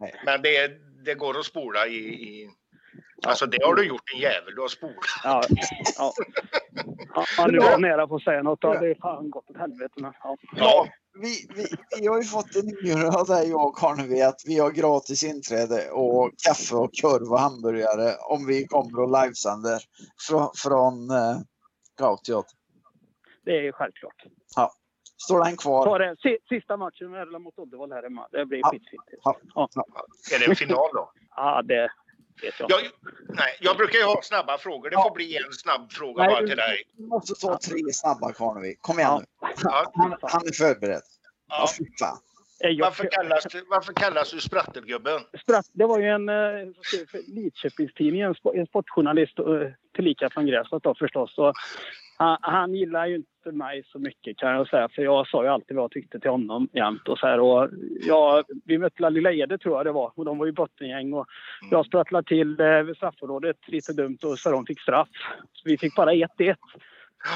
[0.00, 0.14] nej.
[0.24, 0.68] Men det,
[1.04, 2.50] det går att spola i, i...
[3.26, 4.54] Alltså det har du gjort en jävel.
[4.54, 4.96] Du har spolat.
[5.24, 5.42] Ja,
[5.98, 6.12] ja.
[7.14, 8.58] ja, ja nu var jag nära på att säga något.
[8.62, 9.94] Ja, det är fan gått åt helvete.
[9.96, 10.36] Men, ja.
[10.56, 10.88] Ja.
[11.22, 11.64] Vi, vi,
[12.00, 15.90] vi har ju fått en inbjudan av dig och Karnevi att vi har gratis inträde
[15.90, 19.80] och kaffe och korv och hamburgare om vi kommer och livesänder
[20.28, 21.36] från, från eh,
[21.98, 22.46] Gautiot.
[23.44, 24.24] Det är självklart.
[25.16, 25.84] Står den kvar?
[25.84, 26.16] Ta det.
[26.22, 28.28] Si- Sista matchen med Erla mot Uddevalla här hemma.
[28.32, 28.70] Det blir Ja.
[28.70, 29.02] skitfint.
[29.22, 29.36] Ja.
[29.54, 29.68] Ja.
[30.34, 31.10] Är det en final då?
[31.36, 31.88] ja, det
[32.42, 32.70] jag.
[32.70, 32.80] Jag,
[33.28, 34.90] nej, jag brukar ju ha snabba frågor.
[34.90, 36.82] Det får bli en snabb fråga Nej, bara du- till dig.
[36.98, 38.74] Vi måste ta tre snabba Karnevi.
[38.80, 39.48] Kom igen Ja.
[39.48, 39.48] nu.
[39.62, 39.92] Ja.
[39.94, 41.02] Han, han är förberedd.
[41.48, 41.68] Ja, Ja.
[41.78, 42.18] fy fan.
[42.64, 45.20] Eh, Varför, kallas, du- varför kallas du Sprattelgubben?
[45.42, 46.68] Spratt, det var ju en eh,
[47.26, 49.44] Lidköpingstidning, en, spo- en sportjournalist eh,
[49.96, 51.38] tillika från Grästorp då förstås.
[51.38, 51.52] Och
[52.16, 55.48] han, han gillar ju inte mig så mycket kan jag säga för jag sa ju
[55.48, 57.40] alltid vad jag tyckte till honom jämt och så här.
[57.40, 57.68] Och
[58.00, 61.26] jag, vi mötte Lilla Ede tror jag det var och de var ju bottengäng och
[61.70, 65.08] jag sprattlade till eh, straffområdet lite dumt och så de fick straff.
[65.52, 66.56] Så vi fick bara 1-1.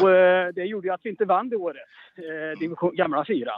[0.00, 1.82] Och, eh, det gjorde ju att vi inte vann det året,
[2.16, 3.52] eh, division, gamla fyra.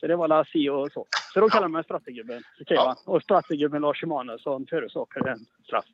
[0.00, 1.06] Så det var la si och så.
[1.32, 2.42] Så då kallade de mig Sprattegubben.
[2.54, 2.96] skrev Ja.
[3.06, 5.84] Och Sprattegubben Lars Emanuelsson förorsakade en straff.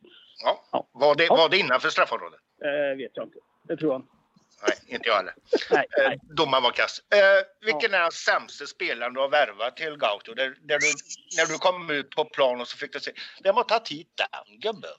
[0.44, 0.64] Ja.
[0.72, 0.86] Ja.
[0.92, 2.40] Var, det, var det innanför straffområdet?
[2.64, 3.38] Eh, vet jag inte.
[3.68, 4.15] Det tror jag inte.
[4.62, 5.34] Nej, inte jag heller.
[5.70, 6.18] Nej, Eh, nej.
[6.22, 7.00] domaren var kass.
[7.14, 10.34] Eh, vilken är den sämsta spelaren du har värvat till Gauto?
[10.34, 10.86] Där, där du,
[11.36, 13.12] när du kom ut på plan och så fick du se,
[13.44, 14.96] vem har tagit hit den gubben?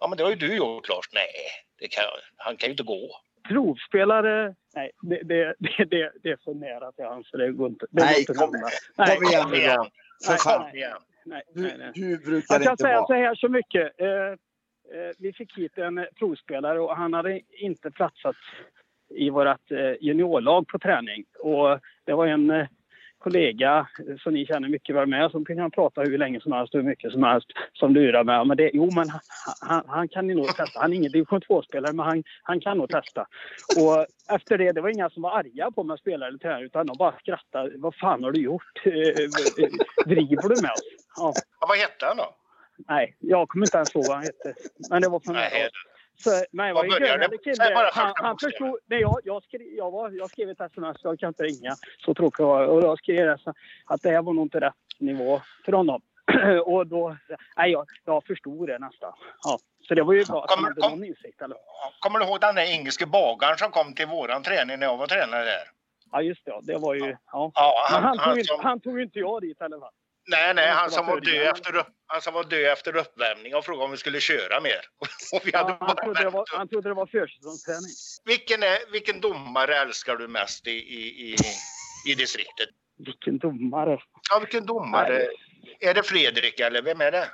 [0.00, 1.06] Ja, men det har ju du gjort Lars.
[1.12, 1.32] Nej,
[1.78, 2.04] det kan,
[2.36, 3.20] han kan ju inte gå.
[3.48, 4.54] Provspelare?
[4.74, 7.86] Nej, det, det, det, det, är för nära till hans så det går inte.
[7.90, 8.62] Det går Nej, inte kom-.
[8.96, 9.76] Nej, kom igen Kom nu igen.
[9.76, 9.90] då.
[10.24, 10.76] För Nej, fan.
[10.76, 10.96] Igen.
[11.24, 11.90] nej, nej, Du, nej.
[11.94, 14.00] du brukar Jag kan inte säga så här så mycket.
[14.00, 18.36] Eh, eh, vi fick hit en provspelare och han hade inte platsat
[19.10, 21.24] i vårt eh, juniorlag på träning.
[21.38, 22.66] Och det var en eh,
[23.18, 23.88] kollega
[24.22, 26.88] som ni känner mycket väl med som kan prata hur länge som helst och hur
[26.88, 28.46] mycket som helst som lurar med.
[28.46, 29.20] Men det, jo, men han,
[29.60, 30.80] han, han kan ju nog testa.
[30.80, 33.26] Han är ingen division 2-spelare, men han, han kan nog testa.
[33.76, 36.86] Och efter det, det var inga som var arga på mig spelare eller tränare, utan
[36.86, 37.72] de bara skrattade.
[37.76, 38.62] Vad fan har du gjort?
[38.84, 38.92] Eh,
[40.06, 40.82] Driver du med oss?
[41.16, 41.32] Ja.
[41.60, 42.34] Ja, vad hette han då?
[42.88, 44.54] nej, jag kommer inte ens ihåg vad han hette.
[44.90, 45.68] Men det var från Nej,
[46.22, 47.74] så, nej, började- görlig Säg kille.
[47.74, 48.78] bara Han, han förstod...
[48.86, 51.76] Nej, jag, jag, skrev, jag, var, jag skrev ett sms, jag kan inte ringa.
[52.04, 52.66] Så tråkigt var.
[52.66, 53.36] Och jag skrev
[53.86, 56.00] att det här var nog inte rätt nivå för honom.
[56.64, 57.16] och då...
[57.56, 59.12] Nej, jag, jag förstod det nästan.
[59.44, 59.58] Ja.
[59.88, 61.42] Så det var ju bra att han Kommer- hade kom- någon insikt.
[61.42, 61.56] Eller?
[62.00, 65.06] Kommer du ihåg den där engelske bagaren som kom till våran träning när jag var
[65.06, 65.64] tränare där?
[66.12, 66.60] Ja, just det.
[66.62, 67.16] Det var ju...
[67.32, 67.50] Ja.
[67.54, 69.92] Ja, Men han, tog, ju- som, han tog ju inte jag dit i alla fall.
[70.28, 71.72] Nej, nej, han som var död efter,
[72.06, 74.80] han som var död efter uppvärmning och frågade om vi skulle köra mer.
[75.34, 77.90] Och vi hade Ja, han, trodde det var, han trodde det var försäsongsträning.
[78.24, 81.36] vilken, är, vilken domare älskar du mest i, i, i,
[82.10, 82.68] i distriktet?
[82.98, 83.98] Vilken domare.
[84.30, 85.28] Ja, vilken domare?
[85.80, 87.28] Är det Fredrik eller vem är det?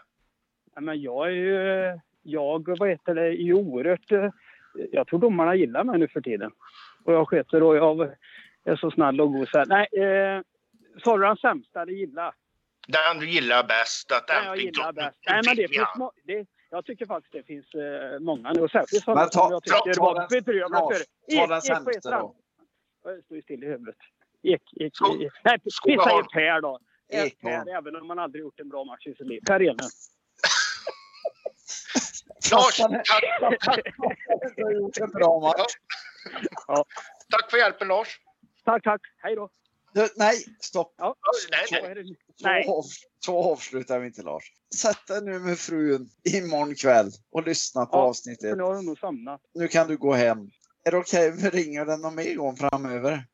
[0.74, 2.00] Ja, men jag är ju...
[2.22, 4.32] Jag vad heter det, är oerhört...
[4.92, 6.50] Jag tror domarna gillar mig nu för tiden.
[7.04, 8.14] Och jag sköter och jag
[8.64, 9.48] är så snäll och god.
[9.48, 9.66] Så här.
[9.66, 10.42] Nej, eh,
[11.04, 12.34] sa du den sämsta eller gilla?
[12.88, 14.12] Den du gillar bäst?
[14.12, 15.18] Att Den jag gillar bäst.
[15.26, 18.60] Nej, men det finns må- det, Jag tycker faktiskt det finns eh, många nu.
[18.60, 21.36] Och särskilt sådana som jag tycker var bedrövliga Lars, för.
[21.36, 22.34] ta den sämsta då.
[23.04, 23.96] Jag står ju still i huvudet.
[24.42, 25.32] Ek, ek, ek.
[25.44, 26.22] Nej, vi säger.
[26.22, 26.78] Per då.
[27.12, 27.64] Ekholm.
[27.64, 29.40] Per, även om man aldrig gjort en bra match i sitt liv.
[29.46, 29.80] Per Enlund.
[32.52, 33.78] Lars, tack,
[34.72, 35.72] gjort en bra match.
[37.30, 38.20] tack för hjälpen Lars.
[38.64, 39.00] Tack, tack.
[39.16, 39.50] Hej då.
[40.16, 40.94] Nej, stopp.
[40.96, 41.16] Ja,
[41.50, 41.94] Nej, nej.
[41.94, 42.64] det.
[42.64, 42.84] Så, av,
[43.24, 44.44] så avslutar vi inte Lars.
[44.74, 48.50] Sätt dig nu med frun imorgon kväll och lyssna på Ja, avsnittet.
[48.50, 49.40] För nu har hon nog somnat.
[49.54, 50.50] Nu kan du gå hem.
[50.84, 53.26] Är det okej om vi ringer den någon mer gång framöver?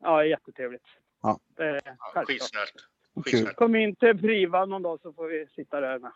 [0.00, 0.84] Ja, jättetrevligt.
[1.22, 1.40] Ja.
[1.56, 1.80] Det är
[2.14, 2.24] Ja.
[2.24, 3.56] Skitsnällt.
[3.56, 6.12] Kom in till Priva någon dag så får vi sitta där med.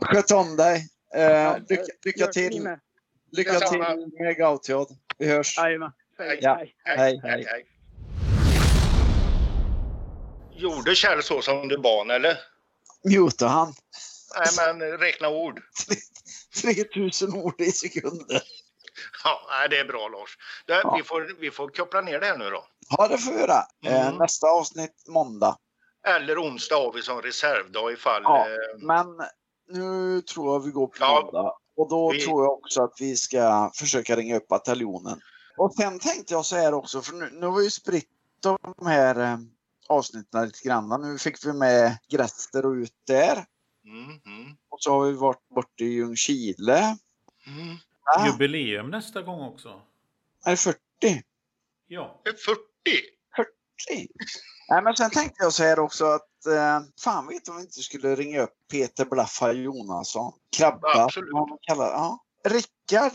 [0.00, 0.88] Sköt om dig.
[1.14, 2.76] Eh, lycka, lycka till,
[3.32, 4.88] lycka till med Gautiod.
[5.18, 5.58] Vi hörs.
[5.58, 5.92] Jajamän.
[6.20, 6.38] Hej.
[6.42, 6.54] Ja.
[6.84, 7.20] Hej.
[7.22, 7.64] Hej, hej.
[10.56, 12.38] Gjorde Kjell så som du bad eller?
[13.04, 13.72] Muta han.
[14.38, 15.60] Nej men räkna ord.
[16.62, 18.42] 3000 ord i sekunder.
[19.24, 19.40] Ja,
[19.70, 20.36] det är bra Lars.
[20.66, 20.94] Det, Ja.
[20.96, 22.64] vi, får, vi får koppla ner det här nu då.
[22.90, 23.62] Ja, det får vi göra.
[23.86, 24.16] Mm.
[24.16, 25.56] nästa avsnitt måndag.
[26.06, 28.22] Eller onsdag har vi som reservdag ifall...
[28.22, 28.46] Ja.
[28.46, 29.06] Eh, Men
[29.68, 31.20] nu tror jag vi går på Ja.
[31.24, 31.52] måndag.
[31.76, 35.20] Och då Vi- tror jag också att vi ska försöka ringa upp bataljonen.
[35.60, 38.08] Och sen tänkte jag så här också, för nu, nu har vi ju spritt
[38.40, 39.38] de här eh,
[39.88, 41.02] avsnitten lite grann.
[41.02, 43.44] Nu fick vi med Gräster och ut där.
[43.84, 46.78] mm, mm, Och så har vi varit borta i Ljungskile.
[47.46, 47.76] mm.
[48.02, 49.82] Ah, Jubileum nästa gång också.
[50.44, 50.78] är det 40?
[51.86, 52.20] Ja.
[52.24, 52.60] Det är 40!
[53.36, 54.08] 40?
[54.68, 57.80] Nej, men sen tänkte jag så här också att eh, fan vet om vi inte
[57.80, 60.32] skulle ringa upp Peter Blaffa Jonasson.
[60.56, 61.04] Krabba.
[61.04, 61.30] Absolut.
[61.32, 62.24] vad man kallar, ja.
[62.44, 63.12] Rickard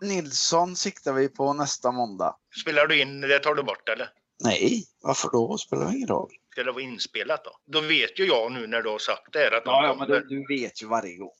[0.00, 2.36] Nilsson siktar vi på nästa måndag.
[2.62, 4.10] Spelar du in det tar du bort eller?
[4.44, 5.58] Nej, varför då?
[5.58, 6.30] Spelar det ingen roll.
[6.52, 7.50] Ska det vara inspelat då?
[7.66, 10.20] Då vet ju jag nu när du har sagt det här att de kommer.
[10.20, 11.32] du vet ju varje gång.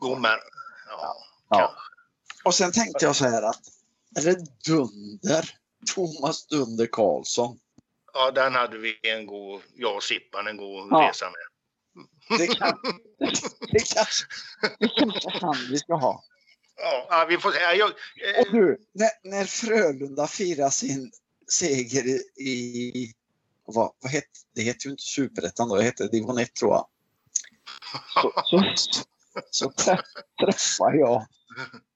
[0.00, 0.18] Då.
[0.18, 0.38] Men.
[0.90, 1.16] Ja.
[1.50, 1.74] Ja.
[2.44, 3.62] Och sen tänkte jag så här att
[4.16, 5.50] är det Dunder?
[5.94, 7.58] Thomas Dunder Karlsson.
[8.14, 11.08] ja, den hade vi en god, jag och Sippan, en god Ja.
[11.08, 11.46] resa med.
[12.38, 12.78] Det, kan,
[13.70, 14.26] det, kanske,
[14.78, 16.22] det kanske han vi ska ha.
[16.76, 17.58] Ja, vi får se.
[17.60, 17.90] Ja, Jag,
[18.40, 21.12] Och eh, du, när, när Frölunda firar sin
[21.48, 22.04] seger
[22.40, 23.12] i...
[23.64, 26.86] vad, vad hette, det heter ju inte Superettan då, det hette Division 1 tror jag.
[28.14, 28.62] Så, så,
[29.50, 30.00] så träff,
[30.40, 31.26] träffar jag,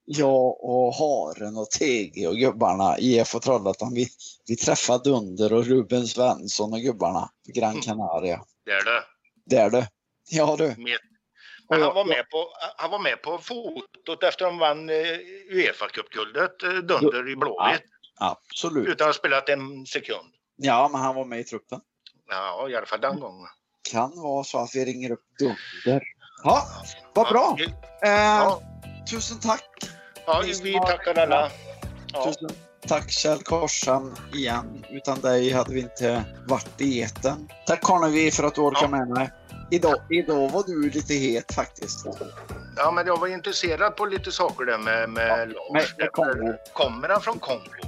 [0.05, 3.95] jag och Haren och TG och gubbarna i IF Trollhättan.
[3.95, 4.09] Vi,
[4.47, 8.45] vi träffar Dunder och Ruben Svensson och gubbarna på Gran Canaria.
[8.65, 9.05] det är det.
[9.45, 9.87] Där du.
[10.31, 10.67] Ja du.
[10.67, 10.99] Med.
[11.71, 12.47] Han, var med på,
[12.77, 14.95] han var med på fotot efter de vann eh,
[15.53, 17.83] Uefa-cupguldet, eh, Dunder i Blåvitt,
[18.19, 18.89] Absolut.
[18.89, 20.29] utan att ha spelat en sekund.
[20.57, 21.81] Ja, men han var med i truppen.
[22.31, 23.47] Ja, i alla fall den gången.
[23.93, 26.03] Kan vara så att vi ringer upp Dunder.
[26.45, 26.63] Ja,
[27.15, 27.57] vad bra.
[27.59, 27.67] Ja,
[28.03, 28.63] Eh, Ja,
[29.11, 29.65] Tusen tack.
[30.27, 31.51] ja vi tackar alla.
[32.13, 32.51] Ja, Tusen
[32.89, 34.87] tack Kjell Korsan igen.
[34.91, 37.49] Utan dig hade vi inte varit i etern.
[37.67, 38.99] Tack Karnevi för att du orkade Ja.
[38.99, 39.31] med mig.
[39.71, 42.07] Idag, idag var du lite het faktiskt.
[42.77, 45.73] ja, men jag var intresserad på lite saker där med, med Lars.
[45.73, 46.55] med- med Kongo.
[46.73, 47.71] Kommer han från Kongo?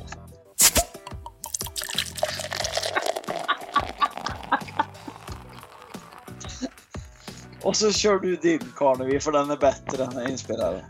[7.63, 10.85] Och så kör du din Karnevi för den är bättre än den inspelade.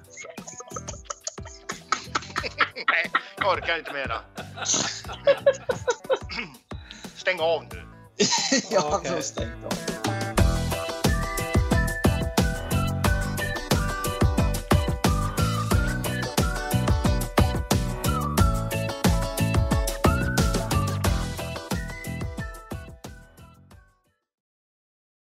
[2.75, 4.21] Nej, jag orkar inte mera.
[7.17, 7.83] Stäng av nu.
[8.71, 9.11] ja, Okej.
[9.11, 9.23] okay.
[9.23, 9.73] stängt av.